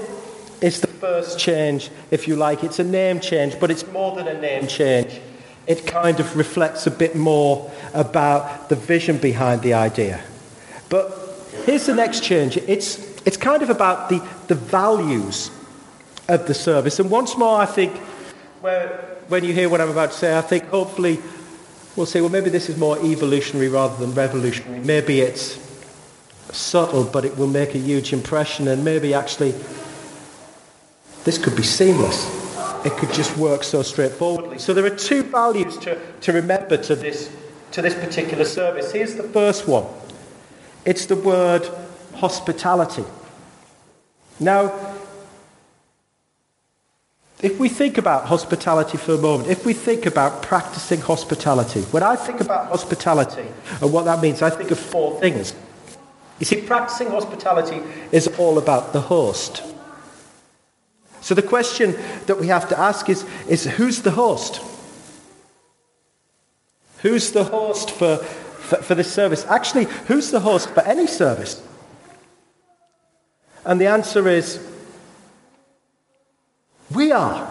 is 0.60 0.80
the 0.80 0.86
first 0.86 1.38
change, 1.38 1.90
if 2.10 2.28
you 2.28 2.36
like. 2.36 2.62
It's 2.64 2.78
a 2.78 2.84
name 2.84 3.20
change, 3.20 3.58
but 3.58 3.70
it's 3.70 3.86
more 3.88 4.14
than 4.14 4.28
a 4.28 4.40
name 4.40 4.66
change. 4.66 5.20
It 5.70 5.86
kind 5.86 6.18
of 6.18 6.36
reflects 6.36 6.88
a 6.88 6.90
bit 6.90 7.14
more 7.14 7.70
about 7.94 8.70
the 8.70 8.74
vision 8.74 9.18
behind 9.18 9.62
the 9.62 9.74
idea. 9.74 10.20
But 10.88 11.16
here's 11.64 11.86
the 11.86 11.94
next 11.94 12.24
change 12.24 12.56
it's, 12.56 12.98
it's 13.24 13.36
kind 13.36 13.62
of 13.62 13.70
about 13.70 14.08
the, 14.08 14.20
the 14.48 14.56
values 14.56 15.52
of 16.26 16.48
the 16.48 16.54
service. 16.54 16.98
And 16.98 17.08
once 17.08 17.36
more, 17.36 17.56
I 17.60 17.66
think, 17.66 17.96
where, 18.62 18.88
when 19.28 19.44
you 19.44 19.52
hear 19.52 19.68
what 19.68 19.80
I'm 19.80 19.90
about 19.90 20.10
to 20.10 20.18
say, 20.18 20.36
I 20.36 20.40
think 20.40 20.64
hopefully 20.64 21.20
we'll 21.94 22.04
say, 22.04 22.20
well, 22.20 22.30
maybe 22.30 22.50
this 22.50 22.68
is 22.68 22.76
more 22.76 22.98
evolutionary 23.04 23.68
rather 23.68 23.96
than 24.04 24.12
revolutionary. 24.12 24.80
Maybe 24.80 25.20
it's 25.20 25.56
subtle, 26.50 27.04
but 27.04 27.24
it 27.24 27.38
will 27.38 27.46
make 27.46 27.76
a 27.76 27.78
huge 27.78 28.12
impression, 28.12 28.66
and 28.66 28.84
maybe 28.84 29.14
actually 29.14 29.54
this 31.22 31.38
could 31.38 31.54
be 31.54 31.62
seamless. 31.62 32.49
It 32.84 32.92
could 32.96 33.12
just 33.12 33.36
work 33.36 33.62
so 33.62 33.82
straightforwardly. 33.82 34.58
So 34.58 34.72
there 34.72 34.84
are 34.84 34.96
two 34.96 35.22
values 35.22 35.76
to, 35.78 35.98
to 36.22 36.32
remember 36.32 36.76
to 36.76 36.94
this, 36.94 37.34
to 37.72 37.82
this 37.82 37.94
particular 37.94 38.44
service. 38.44 38.92
Here's 38.92 39.14
the 39.14 39.24
first 39.24 39.68
one 39.68 39.86
it's 40.84 41.06
the 41.06 41.16
word 41.16 41.68
hospitality. 42.14 43.04
Now, 44.38 44.96
if 47.42 47.58
we 47.58 47.68
think 47.68 47.98
about 47.98 48.26
hospitality 48.26 48.98
for 48.98 49.14
a 49.14 49.18
moment, 49.18 49.50
if 49.50 49.64
we 49.64 49.72
think 49.72 50.06
about 50.06 50.42
practicing 50.42 51.00
hospitality, 51.00 51.82
when 51.82 52.02
I 52.02 52.16
think 52.16 52.40
about 52.40 52.68
hospitality 52.68 53.46
and 53.80 53.92
what 53.92 54.04
that 54.04 54.20
means, 54.20 54.42
I 54.42 54.50
think 54.50 54.70
of 54.70 54.78
four 54.78 55.18
things. 55.20 55.54
You 56.38 56.46
see, 56.46 56.60
practicing 56.62 57.08
hospitality 57.08 57.82
is 58.12 58.28
all 58.38 58.58
about 58.58 58.92
the 58.92 59.00
host. 59.00 59.62
So 61.20 61.34
the 61.34 61.42
question 61.42 61.96
that 62.26 62.38
we 62.38 62.48
have 62.48 62.68
to 62.70 62.78
ask 62.78 63.08
is, 63.08 63.24
is 63.48 63.64
who's 63.64 64.02
the 64.02 64.10
host? 64.10 64.60
Who's 67.02 67.32
the 67.32 67.44
host 67.44 67.90
for, 67.90 68.16
for, 68.16 68.76
for 68.76 68.94
this 68.94 69.12
service? 69.12 69.44
Actually, 69.46 69.84
who's 70.06 70.30
the 70.30 70.40
host 70.40 70.70
for 70.70 70.80
any 70.80 71.06
service? 71.06 71.62
And 73.64 73.80
the 73.80 73.86
answer 73.86 74.28
is, 74.28 74.66
we 76.94 77.12
are. 77.12 77.48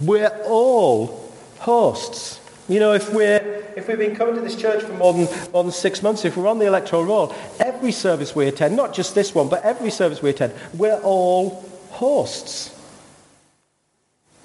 We're 0.00 0.40
all 0.46 1.32
hosts. 1.58 2.40
You 2.68 2.80
know, 2.80 2.92
if 2.92 3.12
we're 3.12 3.60
if 3.76 3.88
we've 3.88 3.98
been 3.98 4.16
coming 4.16 4.34
to 4.34 4.40
this 4.40 4.56
church 4.56 4.82
for 4.82 4.92
more 4.94 5.12
than, 5.12 5.28
more 5.52 5.62
than 5.62 5.72
six 5.72 6.02
months, 6.02 6.24
if 6.24 6.36
we're 6.36 6.48
on 6.48 6.58
the 6.58 6.66
electoral 6.66 7.04
roll, 7.04 7.34
every 7.60 7.92
service 7.92 8.34
we 8.34 8.48
attend, 8.48 8.76
not 8.76 8.92
just 8.92 9.14
this 9.14 9.34
one, 9.34 9.48
but 9.48 9.62
every 9.64 9.90
service 9.90 10.20
we 10.20 10.30
attend, 10.30 10.52
we're 10.74 11.00
all 11.00 11.64
hosts. 11.90 12.76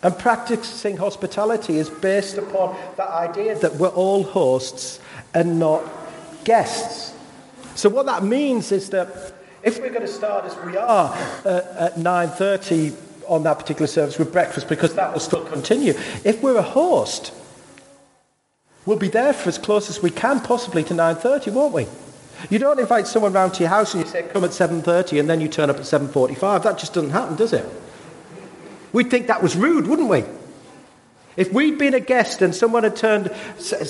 And 0.04 0.18
practicing 0.18 0.98
hospitality 0.98 1.78
is 1.78 1.90
based 1.90 2.38
upon 2.38 2.78
the 2.96 3.10
idea 3.10 3.58
that 3.60 3.76
we're 3.76 3.88
all 3.90 4.24
hosts 4.24 5.00
and 5.34 5.60
not 5.60 5.84
guests. 6.44 7.14
So 7.76 7.90
what 7.90 8.06
that 8.06 8.24
means 8.24 8.72
is 8.72 8.90
that 8.92 9.34
if 9.64 9.80
we're 9.80 9.90
going 9.90 10.02
to 10.02 10.08
start 10.08 10.46
as 10.46 10.56
we 10.64 10.78
are 10.78 11.12
uh, 11.44 11.62
at 11.80 11.96
9.30 11.96 12.96
on 13.28 13.42
that 13.44 13.58
particular 13.58 13.88
service 13.88 14.20
with 14.20 14.32
breakfast, 14.32 14.70
because 14.70 14.94
that 14.94 15.12
will 15.12 15.20
still 15.20 15.44
continue, 15.46 15.94
if 16.24 16.44
we're 16.44 16.58
a 16.58 16.62
host, 16.62 17.34
We'll 18.86 19.00
be 19.00 19.08
there 19.08 19.34
for 19.34 19.50
as 19.50 19.58
close 19.58 19.90
as 19.90 20.04
we 20.04 20.12
can 20.12 20.40
possibly 20.40 20.84
to 20.84 20.94
9.30, 20.94 21.52
won't 21.54 21.74
we? 21.74 21.88
You 22.50 22.60
don't 22.60 22.80
invite 22.80 23.08
someone 23.08 23.34
round 23.34 23.54
to 23.56 23.62
your 23.62 23.70
house 23.70 23.94
and 23.94 24.04
you 24.04 24.10
say, 24.10 24.24
come 24.24 24.44
at 24.44 24.52
7.30 24.52 25.20
and 25.20 25.30
then 25.30 25.42
you 25.42 25.48
turn 25.48 25.70
up 25.70 25.78
at 25.78 25.84
7.45. 25.84 26.64
That 26.64 26.78
just 26.78 26.94
doesn't 26.94 27.12
happen, 27.12 27.36
does 27.36 27.54
it? 27.54 27.66
We'd 28.94 29.10
think 29.10 29.28
that 29.28 29.42
was 29.42 29.56
rude, 29.56 29.88
wouldn't 29.88 30.10
we? 30.10 30.24
If 31.38 31.52
we'd 31.52 31.78
been 31.78 31.94
a 31.94 32.00
guest 32.00 32.42
and 32.42 32.56
someone 32.56 32.84
had 32.84 32.96
turned, 32.96 33.30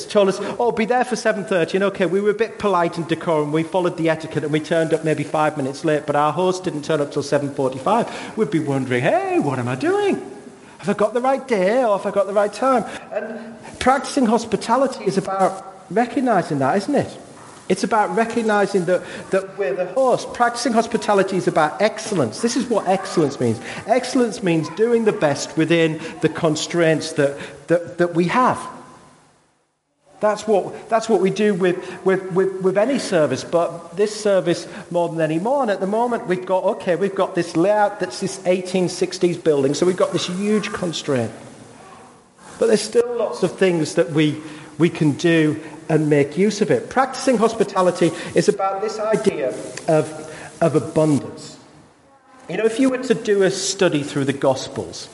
told 0.09 0.29
us, 0.29 0.39
oh, 0.41 0.71
be 0.71 0.85
there 0.85 1.05
for 1.05 1.15
7.30, 1.15 1.75
and 1.75 1.83
okay, 1.85 2.07
we 2.07 2.19
were 2.19 2.31
a 2.31 2.35
bit 2.35 2.57
polite 2.57 2.97
and 2.97 3.07
decorum, 3.07 3.51
we 3.51 3.61
followed 3.61 3.97
the 3.97 4.09
etiquette 4.09 4.43
and 4.43 4.51
we 4.51 4.59
turned 4.59 4.95
up 4.95 5.03
maybe 5.03 5.23
five 5.23 5.55
minutes 5.55 5.85
late, 5.85 6.07
but 6.07 6.15
our 6.15 6.33
host 6.33 6.63
didn't 6.63 6.83
turn 6.83 7.01
up 7.01 7.11
till 7.11 7.21
7.45, 7.21 8.35
we'd 8.35 8.49
be 8.49 8.59
wondering, 8.59 9.03
hey, 9.03 9.37
what 9.37 9.59
am 9.59 9.67
I 9.67 9.75
doing? 9.75 10.15
Have 10.79 10.89
I 10.89 10.93
got 10.93 11.13
the 11.13 11.21
right 11.21 11.47
day 11.47 11.83
or 11.83 11.97
have 11.97 12.05
I 12.07 12.11
got 12.11 12.25
the 12.25 12.33
right 12.33 12.51
time? 12.51 12.83
And 13.11 13.59
practicing 13.79 14.25
hospitality 14.25 15.05
is 15.05 15.19
about 15.19 15.85
recognizing 15.91 16.57
that, 16.59 16.77
isn't 16.77 16.95
it? 16.95 17.19
It's 17.67 17.83
about 17.83 18.15
recognizing 18.15 18.85
that, 18.85 19.03
that 19.31 19.57
we're 19.57 19.73
the 19.73 19.87
host. 19.87 20.33
Practicing 20.33 20.73
hospitality 20.73 21.37
is 21.37 21.47
about 21.47 21.81
excellence. 21.81 22.41
This 22.41 22.55
is 22.55 22.67
what 22.67 22.87
excellence 22.87 23.39
means. 23.39 23.59
Excellence 23.87 24.43
means 24.43 24.69
doing 24.69 25.05
the 25.05 25.11
best 25.11 25.57
within 25.57 25.99
the 26.21 26.29
constraints 26.29 27.13
that, 27.13 27.39
that, 27.67 27.97
that 27.97 28.13
we 28.13 28.25
have. 28.25 28.59
That's 30.19 30.47
what, 30.47 30.89
that's 30.89 31.09
what 31.09 31.21
we 31.21 31.29
do 31.29 31.53
with, 31.53 32.05
with, 32.05 32.31
with, 32.31 32.61
with 32.61 32.77
any 32.77 32.99
service, 32.99 33.43
but 33.43 33.97
this 33.97 34.15
service 34.15 34.67
more 34.89 35.09
than 35.09 35.19
any 35.19 35.39
more. 35.39 35.63
And 35.63 35.71
at 35.71 35.79
the 35.79 35.87
moment, 35.87 36.27
we've 36.27 36.45
got, 36.45 36.63
okay, 36.63 36.95
we've 36.95 37.15
got 37.15 37.35
this 37.35 37.57
layout 37.57 37.99
that's 37.99 38.21
this 38.21 38.39
1860s 38.39 39.43
building, 39.43 39.73
so 39.73 39.85
we've 39.85 39.97
got 39.97 40.13
this 40.13 40.27
huge 40.27 40.71
constraint. 40.71 41.31
But 42.59 42.67
there's 42.67 42.81
still 42.81 43.15
lots 43.17 43.43
of 43.43 43.57
things 43.57 43.95
that 43.95 44.11
we, 44.11 44.41
we 44.77 44.89
can 44.89 45.11
do 45.13 45.61
and 45.89 46.09
make 46.09 46.37
use 46.37 46.61
of 46.61 46.71
it. 46.71 46.89
Practicing 46.89 47.37
hospitality 47.37 48.11
is 48.33 48.49
about 48.49 48.81
this 48.81 48.99
idea 48.99 49.49
of, 49.87 50.57
of 50.61 50.75
abundance. 50.75 51.57
You 52.49 52.57
know, 52.57 52.65
if 52.65 52.79
you 52.79 52.89
were 52.89 53.03
to 53.03 53.13
do 53.13 53.43
a 53.43 53.51
study 53.51 54.03
through 54.03 54.25
the 54.25 54.33
Gospels 54.33 55.09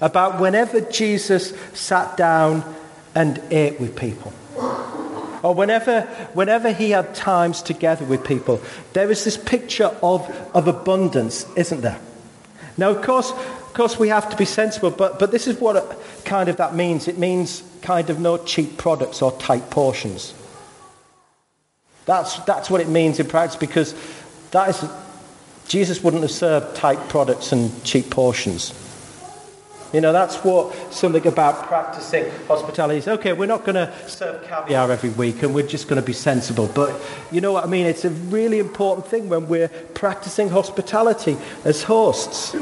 about 0.00 0.40
whenever 0.40 0.80
Jesus 0.80 1.54
sat 1.72 2.16
down 2.16 2.62
and 3.14 3.40
ate 3.50 3.80
with 3.80 3.96
people. 3.96 4.32
Or 5.42 5.54
whenever, 5.54 6.02
whenever 6.32 6.72
he 6.72 6.90
had 6.90 7.14
times 7.14 7.62
together 7.62 8.04
with 8.04 8.24
people, 8.24 8.60
there 8.94 9.10
is 9.10 9.24
this 9.24 9.36
picture 9.36 9.94
of, 10.02 10.28
of 10.54 10.68
abundance, 10.68 11.46
isn't 11.54 11.82
there? 11.82 12.00
Now, 12.76 12.90
of 12.90 13.02
course, 13.02 13.32
course, 13.74 13.98
we 13.98 14.08
have 14.08 14.30
to 14.30 14.36
be 14.36 14.44
sensible, 14.44 14.90
but, 14.90 15.18
but 15.18 15.30
this 15.30 15.46
is 15.46 15.60
what 15.60 15.98
kind 16.24 16.48
of 16.48 16.56
that 16.58 16.74
means. 16.74 17.08
It 17.08 17.18
means 17.18 17.62
kind 17.82 18.08
of 18.10 18.18
no 18.18 18.38
cheap 18.38 18.78
products 18.78 19.20
or 19.20 19.32
tight 19.32 19.70
portions. 19.70 20.34
That's, 22.06 22.38
that's 22.40 22.70
what 22.70 22.80
it 22.80 22.88
means 22.88 23.18
in 23.18 23.26
practice 23.26 23.56
because 23.56 23.94
that 24.50 24.70
is, 24.70 24.84
Jesus 25.68 26.02
wouldn't 26.02 26.22
have 26.22 26.30
served 26.30 26.76
tight 26.76 26.98
products 27.08 27.52
and 27.52 27.82
cheap 27.84 28.10
portions. 28.10 28.72
You 29.94 30.00
know, 30.00 30.12
that's 30.12 30.36
what 30.38 30.74
something 30.92 31.24
about 31.26 31.68
practicing 31.68 32.28
hospitality 32.48 32.98
is. 32.98 33.06
Okay, 33.06 33.32
we're 33.32 33.46
not 33.46 33.64
going 33.64 33.76
to 33.76 33.92
serve 34.08 34.44
caviar 34.44 34.90
every 34.90 35.10
week 35.10 35.42
and 35.44 35.54
we're 35.54 35.66
just 35.66 35.86
going 35.86 36.00
to 36.00 36.04
be 36.04 36.12
sensible. 36.12 36.68
But 36.74 37.00
you 37.30 37.40
know 37.40 37.52
what 37.52 37.64
I 37.64 37.68
mean? 37.68 37.86
It's 37.86 38.04
a 38.04 38.10
really 38.10 38.58
important 38.58 39.06
thing 39.06 39.28
when 39.28 39.46
we're 39.46 39.68
practicing 39.68 40.48
hospitality 40.48 41.36
as 41.64 41.84
hosts 41.84 42.56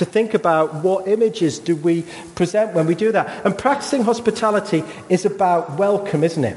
to 0.00 0.06
think 0.06 0.32
about 0.32 0.76
what 0.76 1.06
images 1.06 1.58
do 1.58 1.76
we 1.76 2.06
present 2.34 2.72
when 2.72 2.86
we 2.86 2.94
do 2.94 3.12
that. 3.12 3.44
And 3.44 3.56
practicing 3.56 4.02
hospitality 4.02 4.82
is 5.10 5.26
about 5.26 5.76
welcome, 5.76 6.24
isn't 6.24 6.42
it? 6.42 6.56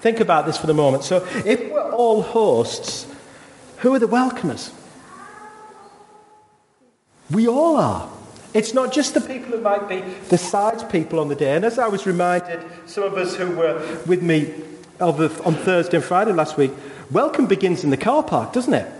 Think 0.00 0.20
about 0.20 0.44
this 0.44 0.58
for 0.58 0.66
the 0.66 0.74
moment. 0.74 1.04
So 1.04 1.26
if 1.46 1.72
we're 1.72 1.90
all 1.90 2.20
hosts, 2.20 3.06
who 3.78 3.94
are 3.94 3.98
the 3.98 4.06
welcomers? 4.06 4.70
We 7.30 7.48
all 7.48 7.78
are. 7.78 8.10
It's 8.52 8.74
not 8.74 8.92
just 8.92 9.14
the 9.14 9.22
people 9.22 9.52
who 9.52 9.62
might 9.62 9.88
be 9.88 10.02
the 10.28 10.36
sides 10.36 10.84
people 10.84 11.20
on 11.20 11.28
the 11.28 11.34
day. 11.34 11.56
And 11.56 11.64
as 11.64 11.78
I 11.78 11.88
was 11.88 12.04
reminded, 12.04 12.60
some 12.84 13.04
of 13.04 13.14
us 13.14 13.36
who 13.36 13.56
were 13.56 13.78
with 14.06 14.22
me 14.22 14.52
on 15.00 15.14
Thursday 15.54 15.96
and 15.96 16.04
Friday 16.04 16.32
last 16.32 16.58
week, 16.58 16.72
welcome 17.10 17.46
begins 17.46 17.84
in 17.84 17.90
the 17.90 17.96
car 17.96 18.22
park, 18.22 18.52
doesn't 18.52 18.74
it? 18.74 18.92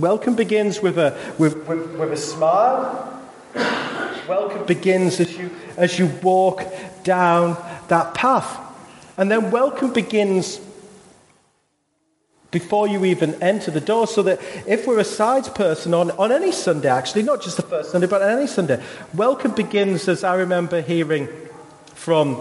Welcome 0.00 0.34
begins 0.34 0.80
with 0.80 0.96
a, 0.96 1.14
with, 1.36 1.68
with, 1.68 1.94
with 1.98 2.12
a 2.12 2.16
smile. 2.16 3.22
Welcome 4.26 4.64
begins 4.64 5.20
as 5.20 5.36
you, 5.36 5.50
as 5.76 5.98
you 5.98 6.06
walk 6.22 6.64
down 7.04 7.62
that 7.88 8.14
path. 8.14 8.58
And 9.18 9.30
then 9.30 9.50
welcome 9.50 9.92
begins 9.92 10.58
before 12.50 12.88
you 12.88 13.04
even 13.04 13.34
enter 13.42 13.70
the 13.70 13.80
door. 13.82 14.06
So 14.06 14.22
that 14.22 14.40
if 14.66 14.86
we're 14.86 15.00
a 15.00 15.04
sides 15.04 15.50
person 15.50 15.92
on, 15.92 16.12
on 16.12 16.32
any 16.32 16.50
Sunday, 16.50 16.88
actually, 16.88 17.24
not 17.24 17.42
just 17.42 17.58
the 17.58 17.62
first 17.62 17.90
Sunday, 17.90 18.06
but 18.06 18.22
on 18.22 18.38
any 18.38 18.46
Sunday, 18.46 18.82
welcome 19.12 19.54
begins 19.54 20.08
as 20.08 20.24
I 20.24 20.36
remember 20.36 20.80
hearing 20.80 21.28
from 21.94 22.36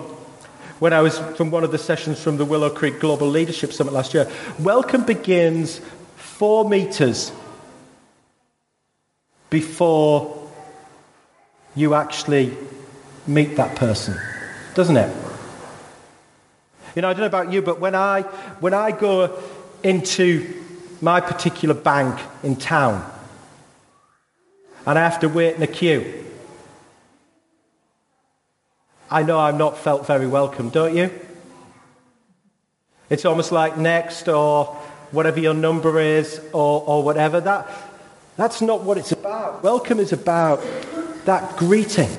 when 0.80 0.94
I 0.94 1.02
was 1.02 1.20
from 1.36 1.52
one 1.52 1.66
of 1.66 1.74
the 1.74 1.78
sessions 1.78 2.24
from 2.24 2.38
the 2.38 2.46
Willow 2.46 2.70
Creek 2.70 3.02
Global 3.02 3.28
Leadership 3.28 3.74
Summit 3.74 3.92
last 3.92 4.14
year. 4.14 4.32
Welcome 4.60 5.06
begins 5.06 5.82
four 6.16 6.70
meters 6.70 7.34
before 9.50 10.50
you 11.76 11.94
actually 11.94 12.56
meet 13.26 13.56
that 13.56 13.76
person, 13.76 14.16
doesn't 14.74 14.98
it? 14.98 15.16
You 16.96 17.02
know, 17.02 17.10
I 17.10 17.14
don't 17.14 17.22
know 17.22 17.28
about 17.28 17.52
you, 17.52 17.62
but 17.62 17.80
when 17.80 17.96
I, 17.96 18.24
when 18.60 18.74
I 18.74 18.92
go 18.92 19.42
into 19.84 20.54
my 21.02 21.22
particular 21.22 21.76
bank 21.76 22.20
in 22.44 22.56
town 22.56 23.10
and 24.86 24.98
I 24.98 25.04
have 25.04 25.20
to 25.22 25.30
wait 25.30 25.56
in 25.56 25.62
a 25.62 25.68
queue, 25.68 26.26
I 29.12 29.24
know 29.24 29.40
I'm 29.40 29.58
not 29.58 29.78
felt 29.78 30.06
very 30.06 30.28
welcome, 30.28 30.70
don't 30.70 30.96
you? 30.96 31.12
It's 33.10 33.26
almost 33.26 33.52
like 33.52 33.78
next 33.78 34.28
or 34.28 34.66
whatever 35.12 35.40
your 35.40 35.56
number 35.56 36.00
is 36.00 36.40
or, 36.54 36.84
or 36.86 37.04
whatever. 37.04 37.42
That, 37.42 37.68
that's 38.40 38.62
not 38.62 38.84
what 38.84 38.98
it's 38.98 39.12
about. 39.12 39.62
Welcome 39.64 40.00
is 40.00 40.14
about 40.14 40.64
that 41.26 41.58
greeting. 41.58 42.10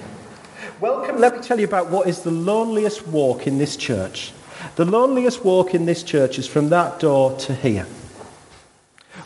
Welcome, 0.80 1.18
let 1.18 1.36
me 1.36 1.42
tell 1.42 1.58
you 1.58 1.66
about 1.66 1.90
what 1.90 2.08
is 2.08 2.20
the 2.20 2.30
loneliest 2.30 3.06
walk 3.06 3.46
in 3.46 3.58
this 3.58 3.76
church. 3.76 4.32
The 4.76 4.84
loneliest 4.84 5.44
walk 5.44 5.74
in 5.74 5.86
this 5.86 6.02
church 6.02 6.38
is 6.38 6.46
from 6.46 6.68
that 6.70 7.00
door 7.00 7.36
to 7.38 7.54
here. 7.54 7.86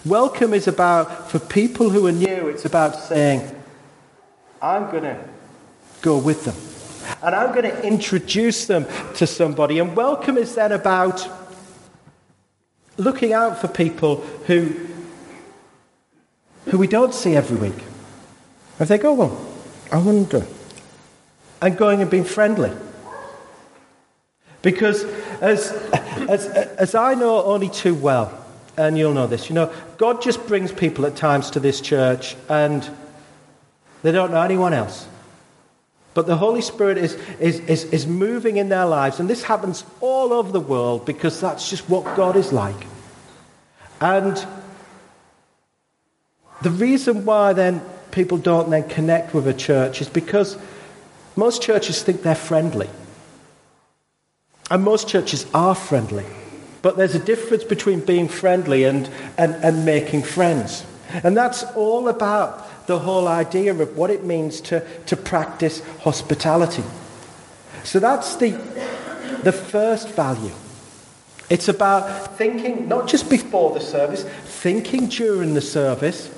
Welcome 0.05 0.55
is 0.55 0.69
about, 0.69 1.31
for 1.31 1.39
people 1.39 1.91
who 1.91 2.07
are 2.07 2.13
new, 2.13 2.49
it's 2.49 2.65
about 2.65 2.97
saying, 2.97 3.51
I'm 4.61 4.91
going 4.91 5.05
to 5.05 5.25
go 6.03 6.19
with 6.19 6.45
them. 6.45 6.57
And 7.23 7.35
I'm 7.35 7.51
going 7.55 7.71
to 7.71 7.87
introduce 7.87 8.67
them 8.67 8.87
to 9.15 9.27
somebody. 9.27 9.79
And 9.79 9.97
welcome 9.97 10.37
is 10.37 10.55
then 10.55 10.73
about 10.73 11.27
looking 12.97 13.33
out 13.33 13.61
for 13.61 13.69
people 13.69 14.17
who, 14.47 14.69
who 16.67 16.79
we 16.79 16.87
don't 16.87 17.15
see 17.15 17.37
every 17.37 17.57
week. 17.57 17.85
And 18.79 18.89
think, 18.89 19.05
oh, 19.05 19.15
well, 19.15 19.47
I 19.93 19.99
wonder. 19.99 20.47
And 21.63 21.77
going 21.77 22.03
and 22.03 22.11
being 22.11 22.25
friendly. 22.25 22.73
Because 24.63 25.05
as, 25.41 25.73
as, 26.29 26.47
as 26.47 26.95
I 26.95 27.15
know 27.15 27.43
only 27.45 27.69
too 27.69 27.95
well, 27.95 28.41
and 28.77 28.99
you'll 28.99 29.15
know 29.15 29.27
this, 29.27 29.49
you 29.49 29.55
know, 29.55 29.73
God 29.99 30.23
just 30.23 30.47
brings 30.47 30.73
people 30.73 31.07
at 31.07 31.17
times 31.17 31.51
to 31.51 31.61
this 31.61 31.81
church 31.81 32.35
and 32.49 32.89
they 34.03 34.11
don't 34.11 34.31
know 34.33 34.43
anyone 34.43 34.73
else. 34.73 35.07
But 36.15 36.27
the 36.27 36.37
Holy 36.37 36.63
Spirit 36.63 36.97
is, 36.97 37.15
is, 37.41 37.61
is, 37.61 37.85
is 37.85 38.07
moving 38.07 38.57
in 38.57 38.69
their 38.69 38.87
lives, 38.87 39.19
and 39.19 39.29
this 39.29 39.43
happens 39.43 39.85
all 40.01 40.33
over 40.33 40.53
the 40.53 40.61
world 40.61 41.05
because 41.05 41.41
that's 41.41 41.69
just 41.69 41.89
what 41.91 42.05
God 42.17 42.37
is 42.37 42.53
like. 42.53 42.87
And 44.01 44.47
the 46.65 46.71
reason 46.71 47.27
why 47.27 47.53
then 47.53 47.83
people 48.11 48.39
don't 48.39 48.71
then 48.71 48.89
connect 48.89 49.35
with 49.35 49.47
a 49.47 49.53
church 49.53 50.01
is 50.01 50.09
because 50.09 50.57
most 51.37 51.61
churches 51.61 52.03
think 52.03 52.23
they're 52.23 52.35
friendly. 52.35 52.89
And 54.71 54.83
most 54.83 55.07
churches 55.07 55.45
are 55.53 55.75
friendly. 55.75 56.25
But 56.81 56.97
there's 56.97 57.15
a 57.15 57.19
difference 57.19 57.65
between 57.65 58.01
being 58.01 58.29
friendly 58.29 58.85
and, 58.85 59.11
and, 59.37 59.55
and 59.57 59.85
making 59.85 60.23
friends. 60.23 60.87
And 61.23 61.37
that's 61.37 61.65
all 61.77 62.09
about 62.09 62.87
the 62.87 62.99
whole 62.99 63.29
idea 63.29 63.75
of 63.75 63.99
what 63.99 64.09
it 64.09 64.25
means 64.25 64.63
to, 64.63 64.87
to 65.05 65.17
practice 65.19 65.83
hospitality. 66.01 66.85
So 67.83 68.01
that's 68.01 68.37
the, 68.37 68.53
the 69.43 69.53
first 69.53 70.09
value. 70.09 70.55
It's 71.51 71.69
about 71.69 72.39
thinking, 72.39 72.89
not 72.89 73.07
just 73.07 73.29
before 73.29 73.75
the 73.75 73.81
service, 73.81 74.25
thinking 74.25 75.09
during 75.09 75.53
the 75.53 75.61
service 75.61 76.34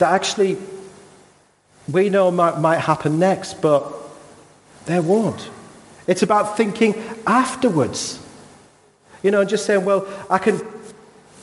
that 0.00 0.12
actually 0.12 0.56
we 1.86 2.08
know 2.08 2.30
might, 2.30 2.58
might 2.58 2.78
happen 2.78 3.18
next, 3.18 3.60
but 3.60 3.84
there 4.86 5.02
won't. 5.02 5.50
It's 6.06 6.22
about 6.22 6.56
thinking 6.56 6.94
afterwards. 7.26 8.18
You 9.22 9.30
know, 9.30 9.44
just 9.44 9.66
saying, 9.66 9.84
well, 9.84 10.08
I 10.30 10.38
can 10.38 10.60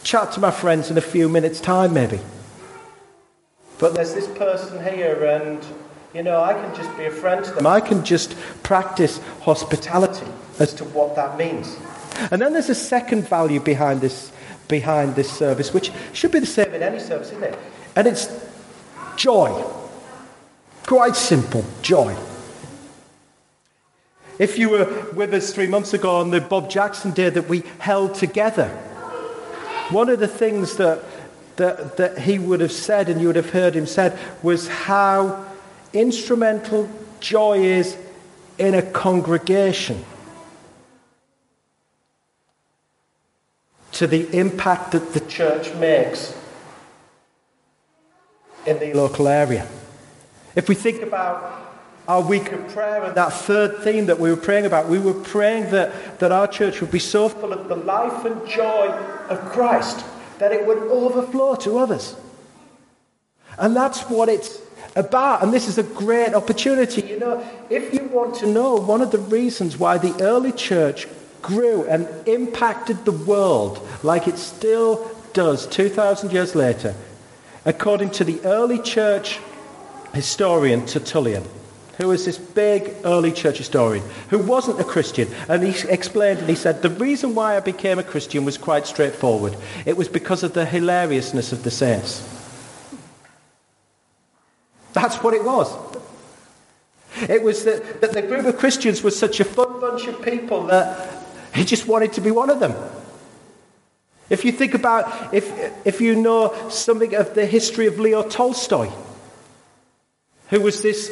chat 0.03 0.31
to 0.33 0.39
my 0.39 0.51
friends 0.51 0.89
in 0.89 0.97
a 0.97 1.01
few 1.01 1.29
minutes' 1.29 1.61
time, 1.61 1.93
maybe. 1.93 2.19
But 3.77 3.93
there's 3.93 4.15
this 4.15 4.27
person 4.27 4.83
here, 4.83 5.23
and, 5.25 5.63
you 6.15 6.23
know, 6.23 6.41
I 6.41 6.53
can 6.53 6.73
just 6.75 6.97
be 6.97 7.05
a 7.05 7.11
friend 7.11 7.45
to 7.45 7.51
them. 7.51 7.67
I 7.67 7.79
can 7.79 8.03
just 8.03 8.35
practice 8.63 9.19
hospitality 9.41 10.25
as 10.59 10.73
to 10.75 10.85
what 10.85 11.15
that 11.15 11.37
means. 11.37 11.77
And 12.31 12.41
then 12.41 12.53
there's 12.53 12.69
a 12.69 12.75
second 12.75 13.27
value 13.27 13.59
behind 13.59 14.01
this, 14.01 14.31
behind 14.67 15.15
this 15.15 15.29
service, 15.29 15.73
which 15.75 15.91
should 16.13 16.31
be 16.31 16.39
the 16.39 16.47
same 16.47 16.73
in 16.73 16.81
any 16.81 16.99
service, 16.99 17.31
isn't 17.31 17.43
it? 17.43 17.59
And 17.95 18.07
it's 18.07 18.46
joy. 19.17 19.63
Quite 20.85 21.15
simple 21.15 21.65
joy. 21.81 22.15
If 24.39 24.57
you 24.57 24.69
were 24.69 25.07
with 25.13 25.33
us 25.33 25.51
three 25.51 25.67
months 25.67 25.93
ago 25.93 26.17
on 26.17 26.29
the 26.29 26.39
Bob 26.39 26.69
Jackson 26.69 27.11
Day 27.11 27.29
that 27.29 27.49
we 27.49 27.63
held 27.79 28.13
together, 28.13 28.69
one 29.89 30.09
of 30.09 30.19
the 30.19 30.27
things 30.27 30.77
that, 30.77 31.03
that, 31.55 31.97
that 31.97 32.19
he 32.19 32.37
would 32.37 32.61
have 32.61 32.71
said, 32.71 33.09
and 33.09 33.19
you 33.19 33.27
would 33.27 33.35
have 33.35 33.49
heard 33.49 33.75
him 33.75 33.87
said, 33.87 34.17
was 34.43 34.67
how 34.67 35.45
instrumental 35.91 36.89
joy 37.19 37.59
is 37.59 37.97
in 38.59 38.75
a 38.75 38.81
congregation 38.81 40.05
to 43.93 44.05
the 44.05 44.29
impact 44.37 44.91
that 44.91 45.13
the 45.13 45.19
church 45.21 45.73
makes 45.75 46.35
in 48.67 48.79
the 48.79 48.93
local 48.93 49.27
area. 49.27 49.67
If 50.55 50.69
we 50.69 50.75
think 50.75 51.01
about 51.01 51.67
our 52.07 52.21
week 52.21 52.51
of 52.51 52.67
prayer 52.69 53.03
and 53.03 53.15
that 53.15 53.33
third 53.33 53.79
theme 53.79 54.05
that 54.05 54.19
we 54.19 54.29
were 54.29 54.37
praying 54.37 54.65
about, 54.65 54.87
we 54.87 54.99
were 54.99 55.13
praying 55.13 55.71
that, 55.71 56.19
that 56.19 56.31
our 56.31 56.47
church 56.47 56.81
would 56.81 56.91
be 56.91 56.99
so 56.99 57.29
full 57.29 57.53
of 57.53 57.67
the 57.67 57.75
life 57.75 58.25
and 58.25 58.47
joy 58.47 58.87
of 59.29 59.39
Christ 59.51 60.05
that 60.39 60.51
it 60.51 60.65
would 60.65 60.77
overflow 60.77 61.55
to 61.55 61.77
others. 61.77 62.15
And 63.57 63.75
that's 63.75 64.01
what 64.03 64.29
it's 64.29 64.61
about. 64.95 65.43
And 65.43 65.53
this 65.53 65.67
is 65.67 65.77
a 65.77 65.83
great 65.83 66.33
opportunity. 66.33 67.01
You 67.01 67.19
know, 67.19 67.49
if 67.69 67.93
you 67.93 68.03
want 68.05 68.35
to 68.35 68.47
know 68.47 68.75
one 68.75 69.01
of 69.01 69.11
the 69.11 69.19
reasons 69.19 69.77
why 69.77 69.97
the 69.97 70.15
early 70.23 70.51
church 70.51 71.07
grew 71.41 71.85
and 71.85 72.07
impacted 72.27 73.05
the 73.05 73.11
world 73.11 73.85
like 74.03 74.27
it 74.27 74.37
still 74.37 75.09
does 75.33 75.67
2,000 75.67 76.31
years 76.31 76.55
later, 76.55 76.95
according 77.67 78.09
to 78.09 78.23
the 78.23 78.41
early 78.45 78.79
church 78.79 79.39
historian 80.13 80.83
Tertullian 80.87 81.43
who 81.97 82.07
was 82.07 82.25
this 82.25 82.37
big 82.37 82.93
early 83.03 83.31
church 83.31 83.57
historian 83.57 84.03
who 84.29 84.37
wasn't 84.37 84.79
a 84.79 84.83
Christian. 84.83 85.27
And 85.49 85.63
he 85.63 85.87
explained 85.89 86.39
and 86.39 86.49
he 86.49 86.55
said, 86.55 86.81
The 86.81 86.91
reason 86.91 87.35
why 87.35 87.57
I 87.57 87.59
became 87.59 87.97
a 87.99 88.03
Christian 88.03 88.45
was 88.45 88.57
quite 88.57 88.85
straightforward. 88.85 89.55
It 89.85 89.97
was 89.97 90.07
because 90.07 90.43
of 90.43 90.53
the 90.53 90.65
hilariousness 90.65 91.51
of 91.51 91.63
the 91.63 91.71
saints. 91.71 92.21
That's 94.93 95.17
what 95.17 95.33
it 95.33 95.43
was. 95.43 95.75
It 97.27 97.41
was 97.41 97.63
that, 97.65 98.01
that 98.01 98.13
the 98.13 98.21
group 98.21 98.45
of 98.45 98.57
Christians 98.57 99.01
was 99.01 99.17
such 99.17 99.39
a 99.39 99.45
fun 99.45 99.79
bunch 99.79 100.05
of 100.05 100.21
people 100.21 100.67
that 100.67 101.25
he 101.55 101.65
just 101.65 101.87
wanted 101.87 102.13
to 102.13 102.21
be 102.21 102.29
one 102.29 102.51
of 102.51 102.59
them. 102.59 102.75
If 104.29 104.43
you 104.43 104.51
think 104.51 104.73
about, 104.73 105.33
if, 105.33 105.49
if 105.85 106.01
you 106.01 106.15
know 106.15 106.53
something 106.69 107.15
of 107.15 107.33
the 107.33 107.45
history 107.45 107.87
of 107.87 107.99
Leo 107.99 108.23
Tolstoy, 108.23 108.89
who 110.49 110.61
was 110.61 110.81
this 110.81 111.11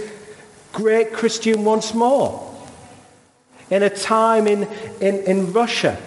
great 0.76 1.14
Christian 1.14 1.64
once 1.64 1.94
more. 1.94 2.54
In 3.70 3.82
a 3.82 3.90
time 3.90 4.46
in, 4.46 4.64
in, 5.02 5.24
in 5.24 5.54
Russia 5.54 5.98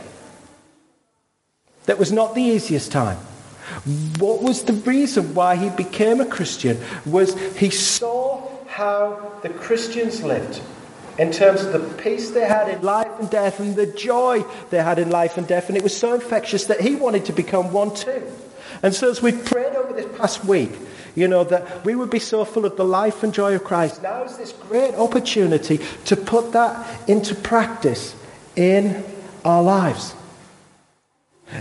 that 1.87 1.99
was 1.99 2.12
not 2.12 2.35
the 2.35 2.42
easiest 2.42 2.92
time. 2.92 3.16
What 4.18 4.42
was 4.42 4.62
the 4.64 4.75
reason 4.75 5.35
why 5.35 5.57
he 5.57 5.71
became 5.71 6.21
a 6.21 6.27
Christian? 6.27 6.79
Was 7.05 7.35
he 7.57 7.71
saw 7.71 8.47
how 8.66 9.33
the 9.42 9.49
Christians 9.49 10.23
lived 10.23 10.61
in 11.18 11.33
terms 11.33 11.62
of 11.62 11.73
the 11.73 11.81
peace 12.03 12.31
they 12.31 12.47
had 12.47 12.68
in 12.68 12.83
life 12.83 13.08
and 13.21 13.31
death 13.31 13.61
and 13.61 13.77
the 13.77 13.87
joy 13.87 14.45
they 14.71 14.83
had 14.83 14.99
in 14.99 15.11
life 15.11 15.37
and 15.39 15.47
death. 15.47 15.69
And 15.69 15.77
it 15.77 15.83
was 15.83 15.97
so 15.97 16.15
infectious 16.15 16.67
that 16.67 16.81
he 16.81 16.95
wanted 16.95 17.25
to 17.27 17.33
become 17.33 17.73
one 17.73 17.95
too. 17.95 18.23
And 18.83 18.95
so, 18.95 19.11
as 19.11 19.23
we've 19.23 19.45
prayed 19.45 19.75
over 19.75 19.93
this 19.93 20.19
past 20.19 20.45
week, 20.45 20.71
you 21.15 21.27
know, 21.27 21.43
that 21.45 21.85
we 21.85 21.95
would 21.95 22.11
be 22.11 22.19
so 22.19 22.45
full 22.45 22.65
of 22.65 22.77
the 22.77 22.85
life 22.85 23.23
and 23.23 23.35
joy 23.35 23.55
of 23.55 23.65
Christ. 23.65 24.03
Now 24.03 24.23
is 24.23 24.37
this 24.37 24.53
great 24.53 24.95
opportunity 24.95 25.81
to 26.05 26.17
put 26.17 26.53
that 26.53 27.09
into 27.09 27.35
practice 27.35 28.15
in 28.55 29.05
our 29.45 29.63
lives. 29.63 30.15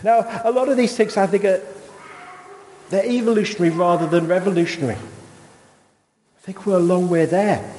Now, 0.04 0.42
a 0.44 0.52
lot 0.52 0.70
of 0.70 0.78
these 0.78 0.96
things, 0.96 1.18
I 1.18 1.28
think, 1.28 1.46
are 1.46 1.62
they're 2.90 3.06
evolutionary 3.06 3.74
rather 3.74 4.08
than 4.08 4.28
revolutionary. 4.28 4.96
I 4.96 6.40
think 6.42 6.66
we're 6.66 6.78
a 6.78 6.80
long 6.80 7.10
way 7.10 7.26
there. 7.26 7.74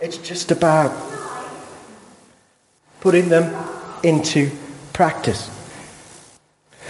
It's 0.00 0.18
just 0.18 0.50
about 0.50 1.11
putting 3.02 3.28
them 3.28 3.52
into 4.04 4.48
practice. 4.92 5.50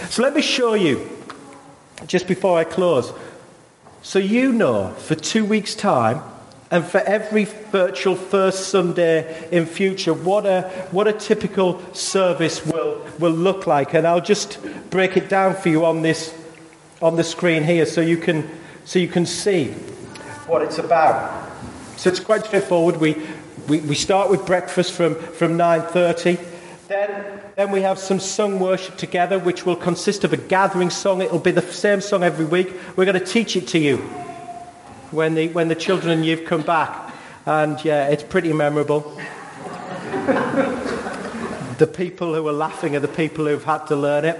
So 0.09 0.21
let 0.21 0.35
me 0.35 0.43
show 0.43 0.75
you, 0.75 1.09
just 2.05 2.27
before 2.27 2.59
I 2.59 2.65
close, 2.65 3.11
so 4.03 4.19
you 4.19 4.51
know 4.51 4.91
for 4.91 5.15
two 5.15 5.43
weeks' 5.43 5.73
time 5.73 6.21
and 6.69 6.85
for 6.85 6.99
every 6.99 7.45
virtual 7.45 8.15
first 8.15 8.69
Sunday 8.69 9.47
in 9.51 9.65
future 9.65 10.13
what 10.13 10.45
a, 10.45 10.61
what 10.91 11.07
a 11.07 11.13
typical 11.13 11.81
service 11.95 12.63
will, 12.63 13.03
will 13.17 13.31
look 13.31 13.65
like. 13.65 13.95
And 13.95 14.05
I'll 14.05 14.21
just 14.21 14.59
break 14.91 15.17
it 15.17 15.29
down 15.29 15.55
for 15.55 15.69
you 15.69 15.83
on 15.83 16.03
this 16.03 16.31
on 17.01 17.15
the 17.15 17.23
screen 17.23 17.63
here 17.63 17.85
so 17.85 18.01
you 18.01 18.17
can 18.17 18.49
so 18.85 18.99
you 18.99 19.07
can 19.07 19.25
see 19.25 19.71
what 20.47 20.61
it's 20.61 20.77
about. 20.77 21.43
So 21.97 22.09
it's 22.09 22.19
quite 22.19 22.45
straightforward. 22.45 22.97
We, 22.97 23.13
we, 23.67 23.79
we 23.81 23.95
start 23.95 24.29
with 24.29 24.45
breakfast 24.45 24.93
from, 24.93 25.15
from 25.15 25.57
9.30. 25.57 26.39
Then, 26.87 27.39
then 27.55 27.71
we 27.71 27.81
have 27.81 27.97
some 27.97 28.19
sung 28.19 28.59
worship 28.59 28.97
together, 28.97 29.39
which 29.39 29.65
will 29.65 29.75
consist 29.75 30.23
of 30.23 30.33
a 30.33 30.37
gathering 30.37 30.89
song. 30.89 31.21
It'll 31.21 31.39
be 31.39 31.51
the 31.51 31.61
same 31.61 32.01
song 32.01 32.23
every 32.23 32.45
week. 32.45 32.73
We're 32.95 33.05
going 33.05 33.19
to 33.19 33.25
teach 33.25 33.55
it 33.55 33.67
to 33.69 33.79
you 33.79 33.97
when 35.11 35.35
the, 35.35 35.47
when 35.49 35.69
the 35.69 35.75
children 35.75 36.11
and 36.11 36.25
youth 36.25 36.45
come 36.45 36.61
back. 36.61 37.13
And 37.45 37.83
yeah, 37.85 38.09
it's 38.09 38.23
pretty 38.23 38.51
memorable. 38.51 39.01
the 41.77 41.87
people 41.91 42.33
who 42.33 42.47
are 42.47 42.53
laughing 42.53 42.95
are 42.95 42.99
the 42.99 43.07
people 43.07 43.45
who've 43.45 43.63
had 43.63 43.85
to 43.87 43.95
learn 43.95 44.25
it. 44.25 44.39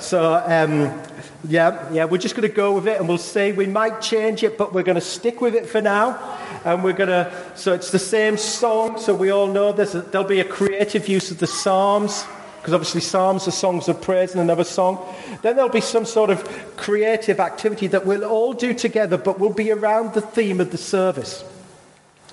So, 0.00 0.34
um, 0.34 1.00
yeah, 1.48 1.90
yeah, 1.92 2.04
we're 2.04 2.18
just 2.18 2.34
going 2.34 2.48
to 2.48 2.54
go 2.54 2.74
with 2.74 2.88
it 2.88 2.98
and 2.98 3.08
we'll 3.08 3.18
see. 3.18 3.52
We 3.52 3.66
might 3.66 4.00
change 4.00 4.42
it, 4.42 4.58
but 4.58 4.72
we're 4.72 4.82
going 4.82 4.96
to 4.96 5.00
stick 5.00 5.40
with 5.40 5.54
it 5.54 5.66
for 5.66 5.80
now. 5.80 6.38
And 6.66 6.82
we're 6.82 6.94
going 6.94 7.10
to, 7.10 7.32
so 7.54 7.74
it's 7.74 7.92
the 7.92 7.98
same 8.00 8.36
song, 8.36 8.98
so 8.98 9.14
we 9.14 9.30
all 9.30 9.46
know 9.46 9.68
a, 9.68 9.84
there'll 9.84 10.26
be 10.26 10.40
a 10.40 10.44
creative 10.44 11.06
use 11.06 11.30
of 11.30 11.38
the 11.38 11.46
Psalms, 11.46 12.24
because 12.58 12.74
obviously 12.74 13.02
Psalms 13.02 13.46
are 13.46 13.52
songs 13.52 13.86
of 13.86 14.02
praise 14.02 14.32
and 14.32 14.40
another 14.40 14.64
song. 14.64 14.98
Then 15.42 15.54
there'll 15.54 15.70
be 15.70 15.80
some 15.80 16.04
sort 16.04 16.28
of 16.28 16.42
creative 16.76 17.38
activity 17.38 17.86
that 17.86 18.04
we'll 18.04 18.24
all 18.24 18.52
do 18.52 18.74
together, 18.74 19.16
but 19.16 19.38
will 19.38 19.52
be 19.52 19.70
around 19.70 20.14
the 20.14 20.20
theme 20.20 20.60
of 20.60 20.72
the 20.72 20.76
service, 20.76 21.42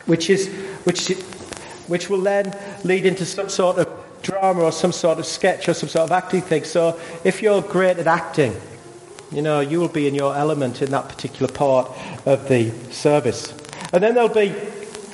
which 0.07 0.31
is, 0.31 0.47
which, 0.85 1.09
which 1.85 2.09
will 2.09 2.21
then 2.21 2.57
lead 2.83 3.05
into 3.05 3.25
some 3.25 3.49
sort 3.49 3.77
of 3.77 3.87
drama 4.23 4.63
or 4.63 4.71
some 4.71 4.91
sort 4.91 5.19
of 5.19 5.27
sketch 5.27 5.69
or 5.69 5.75
some 5.75 5.89
sort 5.89 6.09
of 6.09 6.11
acting 6.11 6.41
thing. 6.41 6.63
So 6.63 6.99
if 7.23 7.43
you're 7.43 7.61
great 7.61 7.99
at 7.99 8.07
acting, 8.07 8.55
you 9.31 9.43
know, 9.43 9.59
you 9.59 9.79
will 9.79 9.89
be 9.89 10.07
in 10.07 10.15
your 10.15 10.35
element 10.35 10.81
in 10.81 10.89
that 10.89 11.07
particular 11.07 11.53
part 11.53 11.91
of 12.25 12.47
the 12.47 12.71
service. 12.91 13.53
And 13.93 14.01
then 14.01 14.15
there'll 14.15 14.27
be, 14.27 14.49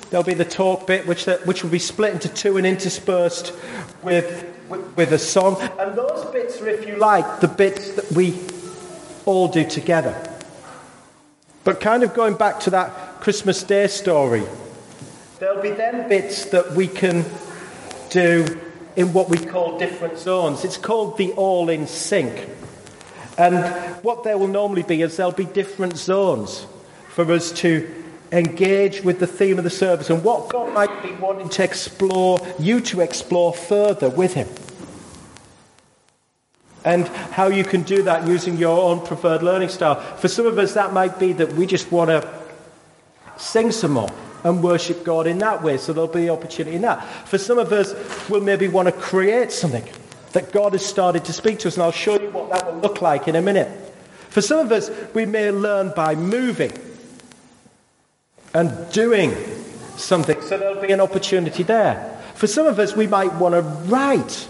there'll 0.10 0.24
be 0.24 0.34
the 0.34 0.46
talk 0.46 0.88
bit, 0.88 1.06
which, 1.06 1.26
which 1.26 1.64
will 1.64 1.70
be 1.70 1.80
split 1.80 2.14
into 2.14 2.30
two 2.30 2.56
and 2.56 2.66
interspersed 2.66 3.54
with, 4.02 4.48
with, 4.70 4.96
with 4.96 5.12
a 5.12 5.20
song. 5.20 5.58
And 5.78 5.98
those 5.98 6.26
bits 6.32 6.62
are, 6.62 6.70
if 6.70 6.88
you 6.88 6.96
like, 6.96 7.42
the 7.42 7.50
bits 7.50 7.92
that 7.96 8.10
we 8.14 8.40
all 9.26 9.50
do 9.50 9.66
together. 9.66 10.16
But 11.66 11.82
kind 11.82 12.04
of 12.04 12.14
going 12.14 12.36
back 12.36 12.62
to 12.62 12.70
that 12.70 13.20
Christmas 13.20 13.62
Day 13.64 13.88
story, 13.88 14.44
there'll 15.40 15.62
be 15.62 15.72
then 15.72 16.08
bits 16.08 16.46
that 16.46 16.72
we 16.72 16.88
can 16.88 17.26
do 18.10 18.60
in 18.96 19.12
what 19.12 19.30
we 19.30 19.38
call 19.38 19.78
different 19.78 20.18
zones. 20.18 20.64
It's 20.64 20.78
called 20.78 21.18
the 21.18 21.34
all 21.34 21.68
in 21.68 21.86
sync. 21.86 22.50
And 23.38 23.58
what 24.06 24.24
there 24.24 24.38
will 24.38 24.48
normally 24.48 24.84
be 24.84 25.02
is 25.02 25.18
there'll 25.18 25.34
be 25.34 25.46
different 25.46 25.98
zones 25.98 26.66
for 27.10 27.30
us 27.32 27.52
to 27.52 27.99
engage 28.32 29.04
with 29.04 29.20
the 29.20 29.28
theme 29.28 29.58
of 29.58 29.64
the 29.64 29.70
service 29.70 30.10
and 30.10 30.24
what 30.24 30.50
God 30.50 30.74
might 30.74 31.02
be 31.02 31.12
wanting 31.14 31.50
to 31.50 31.64
explore, 31.64 32.40
you 32.60 32.80
to 32.82 33.02
explore 33.02 33.54
further 33.54 34.10
with 34.10 34.34
Him. 34.34 34.48
And 36.86 37.08
how 37.08 37.48
you 37.48 37.64
can 37.64 37.82
do 37.84 38.04
that 38.04 38.28
using 38.28 38.58
your 38.58 38.82
own 38.82 39.06
preferred 39.06 39.44
learning 39.44 39.70
style. 39.70 40.00
For 40.18 40.28
some 40.28 40.46
of 40.46 40.58
us, 40.58 40.74
that 40.76 40.94
might 40.94 41.20
be 41.20 41.34
that 41.34 41.54
we 41.54 41.66
just 41.66 41.92
want 41.92 42.10
to 42.10 42.28
sing 43.38 43.72
some 43.72 43.92
more 43.92 44.10
and 44.44 44.64
worship 44.64 45.04
God 45.04 45.28
in 45.28 45.40
that 45.40 45.62
way. 45.62 45.78
So 45.78 45.92
there'll 45.92 46.08
be 46.08 46.30
opportunity 46.30 46.78
in 46.78 46.84
that. 46.84 47.04
For 47.28 47.38
some 47.38 47.58
of 47.58 47.74
us, 47.74 47.94
we'll 48.30 48.42
maybe 48.42 48.68
want 48.68 48.88
to 48.88 48.94
create 48.94 49.52
something 49.52 49.84
that 50.32 50.52
God 50.52 50.74
has 50.74 50.86
started 50.86 51.26
to 51.26 51.34
speak 51.34 51.60
to 51.60 51.68
us, 51.68 51.76
and 51.76 51.84
I'll 51.84 51.92
show 51.92 52.20
you 52.20 52.30
what 52.30 52.50
that 52.52 52.66
will 52.66 52.80
look 52.80 53.02
like 53.02 53.28
in 53.28 53.36
a 53.36 53.42
minute. 53.42 53.68
For 54.30 54.42
some 54.42 54.60
of 54.60 54.72
us, 54.72 54.92
we 55.14 55.26
may 55.26 55.52
learn 55.52 55.92
by 55.96 56.16
moving 56.16 56.72
and 58.54 58.92
doing 58.92 59.34
something. 59.98 60.42
So 60.42 60.58
there'll 60.58 60.82
be 60.82 60.92
an 60.92 61.02
opportunity 61.02 61.64
there. 61.64 62.18
For 62.36 62.48
some 62.48 62.66
of 62.66 62.80
us, 62.80 62.96
we 62.96 63.08
might 63.08 63.34
want 63.34 63.56
to 63.56 63.62
write 63.62 64.48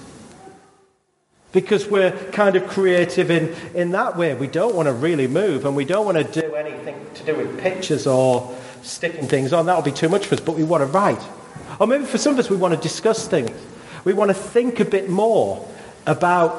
because 1.51 1.88
we're 1.88 2.12
kind 2.31 2.55
of 2.55 2.67
creative 2.67 3.31
in, 3.31 3.55
in 3.73 3.91
that 3.91 4.15
way. 4.15 4.35
We 4.35 4.47
don't 4.47 4.75
want 4.75 4.88
to 4.88 4.93
really 4.93 5.27
move 5.27 5.65
and 5.65 5.75
we 5.75 5.85
don't 5.85 6.05
want 6.05 6.17
to 6.17 6.41
do 6.41 6.55
anything 6.55 6.95
to 7.15 7.23
do 7.23 7.35
with 7.35 7.59
pictures 7.59 8.05
or 8.05 8.55
sticking 8.83 9.27
things 9.27 9.53
on. 9.53 9.65
That'll 9.65 9.81
be 9.81 9.91
too 9.91 10.09
much 10.09 10.27
for 10.27 10.35
us, 10.35 10.41
but 10.41 10.55
we 10.55 10.63
want 10.63 10.81
to 10.81 10.85
write. 10.85 11.21
Or 11.79 11.88
maybe 11.88 12.05
for 12.05 12.17
some 12.17 12.33
of 12.33 12.39
us, 12.39 12.49
we 12.49 12.57
want 12.57 12.75
to 12.75 12.79
discuss 12.79 13.27
things. 13.27 13.51
We 14.03 14.13
want 14.13 14.29
to 14.29 14.35
think 14.35 14.79
a 14.79 14.85
bit 14.85 15.09
more 15.09 15.67
about 16.05 16.53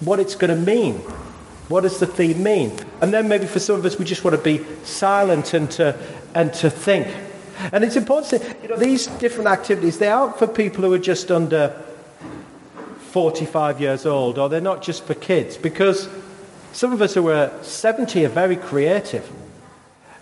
what 0.00 0.18
it's 0.18 0.34
going 0.34 0.54
to 0.54 0.60
mean. 0.60 1.00
What 1.68 1.82
does 1.82 1.98
the 1.98 2.06
theme 2.06 2.42
mean? 2.42 2.72
And 3.00 3.12
then 3.12 3.28
maybe 3.28 3.46
for 3.46 3.58
some 3.58 3.76
of 3.76 3.84
us, 3.84 3.98
we 3.98 4.04
just 4.04 4.22
want 4.22 4.36
to 4.36 4.42
be 4.42 4.64
silent 4.84 5.54
and 5.54 5.70
to 5.72 5.98
and 6.34 6.52
to 6.54 6.68
think. 6.68 7.06
And 7.72 7.84
it's 7.84 7.96
important 7.96 8.42
to 8.42 8.56
you 8.62 8.68
know, 8.68 8.76
these 8.76 9.06
different 9.06 9.48
activities, 9.48 9.98
they 9.98 10.08
aren't 10.08 10.38
for 10.38 10.46
people 10.46 10.84
who 10.84 10.92
are 10.92 10.98
just 10.98 11.30
under 11.30 11.70
45 13.12 13.80
years 13.80 14.04
old, 14.06 14.38
or 14.38 14.48
they're 14.48 14.60
not 14.60 14.82
just 14.82 15.04
for 15.04 15.14
kids, 15.14 15.56
because 15.56 16.08
some 16.72 16.92
of 16.92 17.00
us 17.00 17.14
who 17.14 17.28
are 17.30 17.52
70 17.62 18.24
are 18.24 18.28
very 18.28 18.56
creative. 18.56 19.30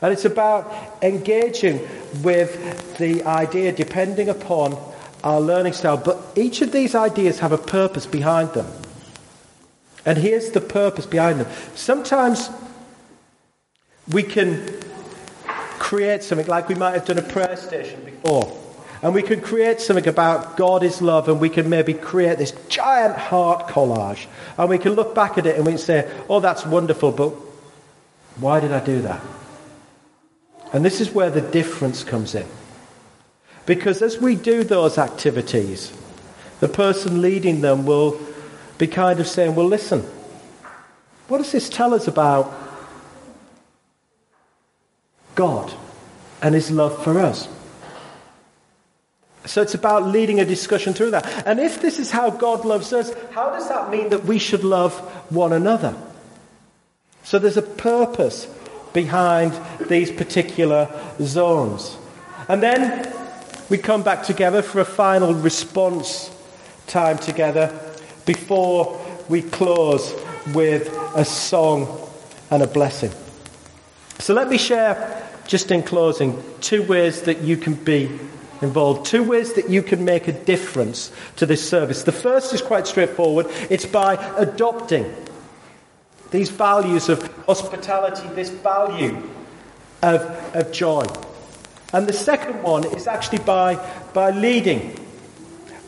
And 0.03 0.13
it's 0.13 0.27
about 0.27 0.71
engaging 1.01 1.81
with 2.23 2.99
the 2.99 3.23
idea 3.23 3.73
depending 3.73 4.29
upon 4.29 4.77
our 5.25 5.41
learning 5.41 5.73
style. 5.73 5.97
But 5.97 6.19
each 6.37 6.61
of 6.61 6.73
these 6.73 6.95
ideas 6.95 7.39
have 7.39 7.53
a 7.53 7.59
purpose 7.59 8.05
behind 8.05 8.51
them. 8.51 8.67
And 10.05 10.19
here's 10.19 10.51
the 10.51 10.61
purpose 10.61 11.07
behind 11.07 11.41
them. 11.41 11.53
Sometimes 11.75 12.51
we 14.11 14.23
can 14.23 14.67
create 15.79 16.23
something 16.23 16.47
like 16.47 16.69
we 16.69 16.75
might 16.75 16.95
have 16.95 17.05
done 17.05 17.19
a 17.19 17.23
prayer 17.23 17.57
station 17.57 18.05
before. 18.05 18.59
And 19.03 19.15
we 19.15 19.23
can 19.23 19.41
create 19.41 19.81
something 19.81 20.07
about 20.07 20.57
God 20.57 20.85
is 20.85 21.03
love, 21.03 21.29
and 21.29 21.41
we 21.41 21.49
can 21.49 21.69
maybe 21.69 21.93
create 21.93 22.39
this 22.39 22.53
giant 22.69 23.17
heart 23.17 23.67
collage. 23.67 24.27
And 24.57 24.69
we 24.69 24.79
can 24.79 24.93
look 24.93 25.15
back 25.15 25.39
at 25.39 25.47
it 25.47 25.57
and 25.57 25.67
we 25.67 25.73
can 25.73 25.79
say, 25.79 26.11
oh, 26.29 26.39
that's 26.39 26.65
wonderful, 26.65 27.11
but 27.11 27.31
why 28.37 28.61
did 28.61 28.73
I 28.73 28.83
do 28.85 29.03
that? 29.03 29.21
And 30.73 30.85
this 30.85 31.01
is 31.01 31.11
where 31.11 31.31
the 31.31 31.41
difference 31.41 32.05
comes 32.05 32.35
in. 32.35 32.47
Because 33.67 34.03
as 34.03 34.19
we 34.19 34.37
do 34.37 34.65
those 34.65 34.99
activities, 34.99 35.93
the 36.61 36.69
person 36.69 37.21
leading 37.21 37.61
them 37.61 37.85
will 37.85 38.19
be 38.83 38.89
kind 38.89 39.21
of 39.21 39.29
saying, 39.29 39.55
well, 39.55 39.67
listen, 39.67 40.01
what 41.29 41.39
does 41.39 41.53
this 41.53 41.69
tell 41.69 41.95
us 41.95 42.09
about 42.09 42.53
God 45.37 45.73
and 46.43 46.53
his 46.53 46.71
love 46.71 47.03
for 47.05 47.19
us. 47.21 47.49
So 49.45 49.63
it's 49.63 49.75
about 49.75 50.07
leading 50.09 50.41
a 50.41 50.45
discussion 50.45 50.95
through 50.95 51.13
that. 51.13 51.47
And 51.47 51.61
if 51.61 51.81
this 51.81 52.01
is 52.01 52.11
how 52.11 52.31
God 52.31 52.65
loves 52.65 52.93
us, 52.93 53.13
how 53.33 53.51
does 53.51 53.69
that 53.69 53.89
mean 53.89 54.09
that 54.11 54.25
we 54.25 54.39
should 54.39 54.65
love 54.65 54.99
one 55.31 55.53
another? 55.53 55.97
So 57.23 57.39
there's 57.39 57.57
a 57.57 57.63
purpose 57.63 58.47
behind 58.93 59.53
these 59.89 60.11
particular 60.11 60.89
zones. 61.21 61.97
And 62.49 62.61
then 62.61 63.13
we 63.69 63.79
come 63.79 64.03
back 64.03 64.25
together 64.25 64.61
for 64.61 64.81
a 64.81 64.85
final 64.85 65.35
response 65.35 66.31
time 66.87 67.19
together 67.19 67.92
before 68.27 69.01
we 69.29 69.43
close 69.43 70.15
with 70.55 70.89
a 71.15 71.25
song 71.25 72.09
and 72.51 72.63
a 72.63 72.67
blessing. 72.67 73.13
So 74.19 74.35
let 74.35 74.49
me 74.49 74.59
share, 74.59 75.29
just 75.47 75.71
in 75.71 75.83
closing, 75.83 76.43
two 76.61 76.83
ways 76.83 77.23
that 77.23 77.41
you 77.41 77.57
can 77.57 77.75
be 77.75 78.07
involved, 78.61 79.07
two 79.07 79.25
ways 79.25 79.55
that 79.55 79.69
you 79.69 79.83
can 79.83 80.05
make 80.05 80.29
a 80.29 80.33
difference 80.33 81.13
to 81.37 81.47
this 81.47 81.69
service. 81.69 82.05
The 82.05 82.13
first 82.13 82.55
is 82.55 82.63
quite 82.63 82.87
straightforward 82.87 83.47
it's 83.69 83.87
by 83.87 84.15
adopting 84.37 85.13
these 86.31 86.51
values 86.51 87.09
of 87.09 87.27
hospitality, 87.47 88.27
this 88.35 88.51
value 88.51 89.23
of, 90.03 90.23
of 90.55 90.73
joy. 90.73 91.05
And 91.93 92.07
the 92.07 92.13
second 92.13 92.63
one 92.63 92.85
is 92.85 93.07
actually 93.07 93.41
by, 93.41 93.75
by 94.15 94.31
leading 94.31 94.97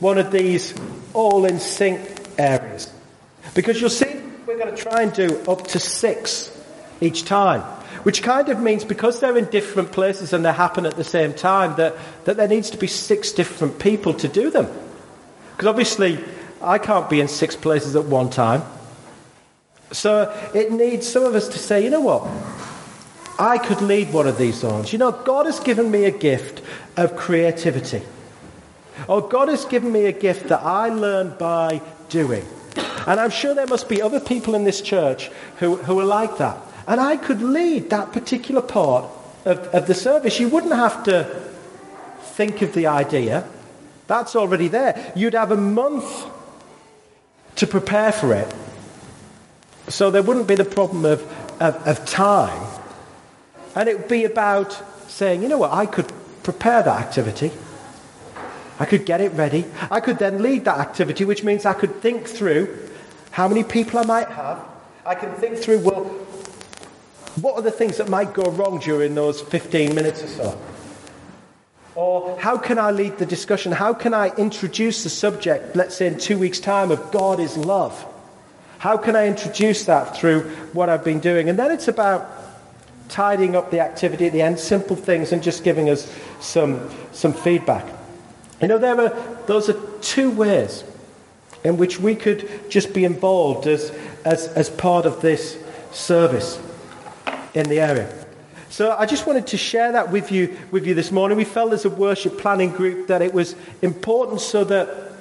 one 0.00 0.18
of 0.18 0.30
these 0.30 0.74
all 1.14 1.46
in 1.46 1.60
sync 1.60 2.13
areas. 2.38 2.92
Because 3.54 3.80
you'll 3.80 3.90
see 3.90 4.20
we're 4.46 4.58
going 4.58 4.74
to 4.74 4.82
try 4.82 5.02
and 5.02 5.12
do 5.12 5.40
up 5.48 5.66
to 5.68 5.78
six 5.78 6.50
each 7.00 7.24
time. 7.24 7.62
Which 8.04 8.22
kind 8.22 8.48
of 8.48 8.60
means 8.60 8.84
because 8.84 9.20
they're 9.20 9.36
in 9.38 9.46
different 9.46 9.92
places 9.92 10.32
and 10.32 10.44
they 10.44 10.52
happen 10.52 10.84
at 10.84 10.96
the 10.96 11.04
same 11.04 11.32
time, 11.32 11.76
that, 11.76 11.94
that 12.24 12.36
there 12.36 12.48
needs 12.48 12.70
to 12.70 12.76
be 12.76 12.86
six 12.86 13.32
different 13.32 13.78
people 13.78 14.14
to 14.14 14.28
do 14.28 14.50
them. 14.50 14.68
Because 15.52 15.68
obviously, 15.68 16.22
I 16.60 16.78
can't 16.78 17.08
be 17.08 17.20
in 17.20 17.28
six 17.28 17.56
places 17.56 17.96
at 17.96 18.04
one 18.04 18.30
time. 18.30 18.62
So 19.92 20.34
it 20.54 20.72
needs 20.72 21.08
some 21.08 21.24
of 21.24 21.34
us 21.34 21.48
to 21.48 21.58
say, 21.58 21.84
you 21.84 21.90
know 21.90 22.00
what? 22.00 22.26
I 23.38 23.58
could 23.58 23.80
lead 23.80 24.12
one 24.12 24.26
of 24.26 24.38
these 24.38 24.60
songs. 24.60 24.92
You 24.92 24.98
know, 24.98 25.12
God 25.12 25.46
has 25.46 25.60
given 25.60 25.90
me 25.90 26.04
a 26.04 26.10
gift 26.10 26.62
of 26.96 27.16
creativity. 27.16 28.02
Or 29.08 29.28
God 29.28 29.48
has 29.48 29.64
given 29.64 29.90
me 29.90 30.06
a 30.06 30.12
gift 30.12 30.48
that 30.48 30.62
I 30.62 30.88
learned 30.88 31.38
by 31.38 31.80
doing. 32.08 32.46
And 33.06 33.20
I'm 33.20 33.30
sure 33.30 33.54
there 33.54 33.66
must 33.66 33.88
be 33.88 34.00
other 34.00 34.20
people 34.20 34.54
in 34.54 34.64
this 34.64 34.80
church 34.80 35.30
who, 35.58 35.76
who 35.76 35.98
are 36.00 36.04
like 36.04 36.38
that. 36.38 36.58
And 36.86 37.00
I 37.00 37.16
could 37.16 37.42
lead 37.42 37.90
that 37.90 38.12
particular 38.12 38.62
part 38.62 39.04
of, 39.44 39.58
of 39.68 39.86
the 39.86 39.94
service. 39.94 40.40
You 40.40 40.48
wouldn't 40.48 40.74
have 40.74 41.04
to 41.04 41.24
think 42.20 42.62
of 42.62 42.74
the 42.74 42.86
idea, 42.86 43.46
that's 44.06 44.36
already 44.36 44.68
there. 44.68 45.12
You'd 45.14 45.34
have 45.34 45.52
a 45.52 45.56
month 45.56 46.26
to 47.56 47.66
prepare 47.66 48.12
for 48.12 48.34
it. 48.34 48.52
So 49.88 50.10
there 50.10 50.22
wouldn't 50.22 50.48
be 50.48 50.54
the 50.54 50.64
problem 50.64 51.04
of, 51.04 51.22
of, 51.60 51.76
of 51.86 52.04
time. 52.06 52.66
And 53.74 53.88
it 53.88 53.98
would 53.98 54.08
be 54.08 54.24
about 54.24 54.80
saying, 55.08 55.42
you 55.42 55.48
know 55.48 55.58
what, 55.58 55.72
I 55.72 55.86
could 55.86 56.12
prepare 56.42 56.82
that 56.82 57.00
activity. 57.00 57.52
I 58.78 58.86
could 58.86 59.06
get 59.06 59.20
it 59.20 59.32
ready. 59.32 59.64
I 59.90 60.00
could 60.00 60.18
then 60.18 60.42
lead 60.42 60.64
that 60.64 60.78
activity, 60.78 61.24
which 61.24 61.44
means 61.44 61.64
I 61.64 61.74
could 61.74 62.00
think 62.00 62.26
through 62.26 62.76
how 63.30 63.48
many 63.48 63.62
people 63.62 64.00
I 64.00 64.04
might 64.04 64.28
have. 64.28 64.64
I 65.06 65.14
can 65.14 65.32
think 65.34 65.58
through, 65.58 65.80
well, 65.80 66.04
what 67.40 67.54
are 67.56 67.62
the 67.62 67.70
things 67.70 67.98
that 67.98 68.08
might 68.08 68.32
go 68.32 68.50
wrong 68.50 68.78
during 68.78 69.14
those 69.14 69.40
15 69.40 69.94
minutes 69.94 70.22
or 70.22 70.28
so? 70.28 70.58
Or 71.94 72.38
how 72.40 72.58
can 72.58 72.78
I 72.78 72.90
lead 72.90 73.18
the 73.18 73.26
discussion? 73.26 73.70
How 73.70 73.94
can 73.94 74.14
I 74.14 74.30
introduce 74.30 75.04
the 75.04 75.10
subject, 75.10 75.76
let's 75.76 75.96
say 75.96 76.08
in 76.08 76.18
two 76.18 76.38
weeks' 76.38 76.58
time, 76.58 76.90
of 76.90 77.12
God 77.12 77.38
is 77.38 77.56
love? 77.56 78.06
How 78.78 78.96
can 78.96 79.14
I 79.14 79.28
introduce 79.28 79.84
that 79.84 80.16
through 80.16 80.42
what 80.72 80.88
I've 80.88 81.04
been 81.04 81.20
doing? 81.20 81.48
And 81.48 81.58
then 81.58 81.70
it's 81.70 81.88
about 81.88 82.28
tidying 83.08 83.54
up 83.54 83.70
the 83.70 83.80
activity 83.80 84.26
at 84.26 84.32
the 84.32 84.42
end, 84.42 84.58
simple 84.58 84.96
things, 84.96 85.32
and 85.32 85.42
just 85.42 85.62
giving 85.62 85.88
us 85.88 86.12
some, 86.40 86.90
some 87.12 87.32
feedback. 87.32 87.84
You 88.64 88.68
know, 88.68 88.78
there 88.78 88.98
are, 88.98 89.10
those 89.44 89.68
are 89.68 89.78
two 90.00 90.30
ways 90.30 90.84
in 91.64 91.76
which 91.76 92.00
we 92.00 92.14
could 92.14 92.70
just 92.70 92.94
be 92.94 93.04
involved 93.04 93.66
as, 93.66 93.90
as, 94.24 94.48
as 94.48 94.70
part 94.70 95.04
of 95.04 95.20
this 95.20 95.62
service 95.92 96.58
in 97.52 97.68
the 97.68 97.78
area. 97.78 98.10
So 98.70 98.96
I 98.98 99.04
just 99.04 99.26
wanted 99.26 99.48
to 99.48 99.58
share 99.58 99.92
that 99.92 100.10
with 100.10 100.32
you, 100.32 100.56
with 100.70 100.86
you 100.86 100.94
this 100.94 101.12
morning. 101.12 101.36
We 101.36 101.44
felt 101.44 101.74
as 101.74 101.84
a 101.84 101.90
worship 101.90 102.38
planning 102.38 102.70
group 102.70 103.08
that 103.08 103.20
it 103.20 103.34
was 103.34 103.54
important 103.82 104.40
so 104.40 104.64
that 104.64 105.12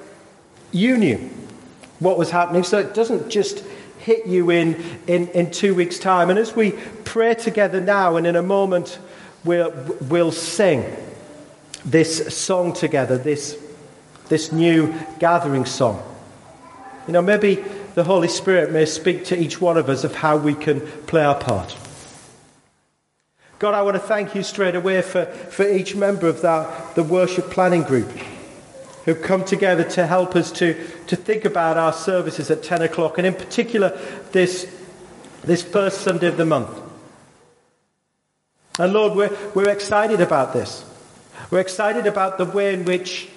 you 0.71 0.95
knew 0.95 1.29
what 1.99 2.17
was 2.17 2.32
happening, 2.32 2.63
so 2.63 2.79
it 2.79 2.93
doesn't 2.93 3.29
just 3.29 3.62
hit 3.99 4.25
you 4.25 4.51
in, 4.51 4.82
in, 5.06 5.27
in 5.32 5.51
two 5.51 5.75
weeks' 5.75 5.99
time. 5.99 6.29
And 6.29 6.39
as 6.39 6.56
we 6.56 6.71
pray 7.03 7.34
together 7.34 7.82
now, 7.82 8.15
and 8.15 8.25
in 8.25 8.38
a 8.38 8.41
moment, 8.41 8.99
we'll, 9.43 9.73
we'll 10.08 10.32
sing 10.32 10.86
this 11.86 12.36
song 12.36 12.74
together, 12.74 13.17
this, 13.17 13.58
this 14.30 14.52
new 14.52 14.93
gathering 15.19 15.65
song. 15.65 16.02
You 17.08 17.13
know, 17.13 17.22
maybe 17.22 17.63
the 17.96 18.04
Holy 18.04 18.28
Spirit 18.28 18.72
may 18.72 18.86
speak 18.86 19.26
to 19.26 19.38
each 19.38 19.60
one 19.60 19.78
of 19.78 19.89
us 19.89 20.04
of 20.04 20.15
how 20.15 20.38
we 20.38 20.56
can 20.56 20.82
play 20.82 21.24
our 21.24 21.36
part. 21.36 21.78
God, 23.60 23.74
I 23.74 23.82
want 23.82 23.96
to 23.96 24.00
thank 24.00 24.36
you 24.36 24.43
straight 24.43 24.76
away 24.76 25.02
for, 25.02 25.26
for 25.26 25.67
each 25.67 25.96
member 25.96 26.28
of 26.28 26.41
that, 26.41 26.96
the 26.96 27.04
worship 27.04 27.50
planning 27.50 27.84
group 27.84 28.10
who've 29.06 29.22
come 29.22 29.43
together 29.43 29.84
to 29.84 30.08
help 30.08 30.36
us 30.36 30.52
to, 30.54 30.74
to 31.08 31.15
think 31.15 31.46
about 31.46 31.78
our 31.78 31.93
services 31.93 32.50
at 32.50 32.63
10 32.63 32.84
o'clock, 32.84 33.17
and 33.17 33.28
in 33.28 33.34
particular, 33.34 33.98
this, 34.32 34.74
this 35.43 35.62
first 35.62 36.02
Sunday 36.02 36.28
of 36.28 36.38
the 36.38 36.46
month. 36.46 36.69
And 38.80 38.93
Lord, 38.93 39.15
we're, 39.15 39.38
we're 39.54 39.69
excited 39.69 40.22
about 40.22 40.54
this. 40.54 40.86
We're 41.51 41.60
excited 41.60 42.08
about 42.08 42.38
the 42.38 42.45
way 42.45 42.73
in 42.73 42.86
which 42.86 43.29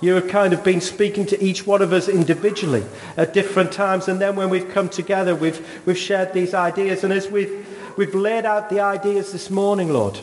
you 0.00 0.14
have 0.14 0.28
kind 0.28 0.52
of 0.52 0.64
been 0.64 0.80
speaking 0.80 1.26
to 1.26 1.42
each 1.42 1.66
one 1.66 1.82
of 1.82 1.92
us 1.92 2.08
individually 2.08 2.84
at 3.16 3.34
different 3.34 3.72
times. 3.72 4.08
And 4.08 4.20
then 4.20 4.34
when 4.34 4.48
we've 4.48 4.70
come 4.70 4.88
together, 4.88 5.34
we've, 5.34 5.86
we've 5.86 5.98
shared 5.98 6.32
these 6.32 6.54
ideas. 6.54 7.04
And 7.04 7.12
as 7.12 7.28
we've, 7.28 7.66
we've 7.98 8.14
laid 8.14 8.46
out 8.46 8.70
the 8.70 8.80
ideas 8.80 9.32
this 9.32 9.50
morning, 9.50 9.92
Lord, 9.92 10.18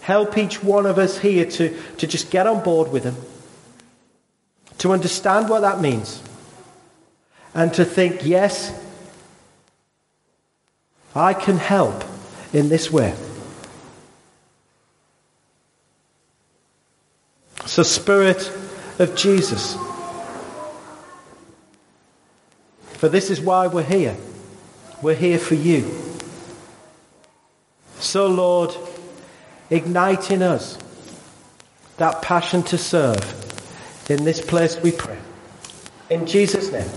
help 0.00 0.36
each 0.36 0.62
one 0.62 0.84
of 0.84 0.98
us 0.98 1.18
here 1.18 1.46
to, 1.46 1.76
to 1.96 2.06
just 2.06 2.30
get 2.30 2.46
on 2.46 2.62
board 2.62 2.92
with 2.92 3.04
them, 3.04 3.16
to 4.78 4.92
understand 4.92 5.48
what 5.48 5.60
that 5.60 5.80
means, 5.80 6.22
and 7.54 7.72
to 7.74 7.84
think, 7.84 8.26
yes, 8.26 8.78
I 11.14 11.32
can 11.32 11.56
help 11.56 12.04
in 12.52 12.68
this 12.68 12.90
way. 12.90 13.14
So, 17.72 17.82
Spirit 17.82 18.52
of 18.98 19.16
Jesus. 19.16 19.78
For 22.98 23.08
this 23.08 23.30
is 23.30 23.40
why 23.40 23.66
we're 23.66 23.82
here. 23.82 24.14
We're 25.00 25.14
here 25.14 25.38
for 25.38 25.54
you. 25.54 25.90
So, 27.98 28.26
Lord, 28.26 28.76
ignite 29.70 30.30
in 30.30 30.42
us 30.42 30.76
that 31.96 32.20
passion 32.20 32.62
to 32.64 32.76
serve. 32.76 33.24
In 34.10 34.22
this 34.22 34.44
place 34.44 34.78
we 34.82 34.92
pray. 34.92 35.16
In 36.10 36.26
Jesus' 36.26 36.70
name, 36.70 36.90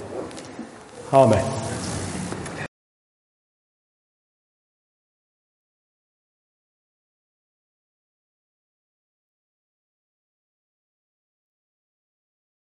Amen. 1.13 1.64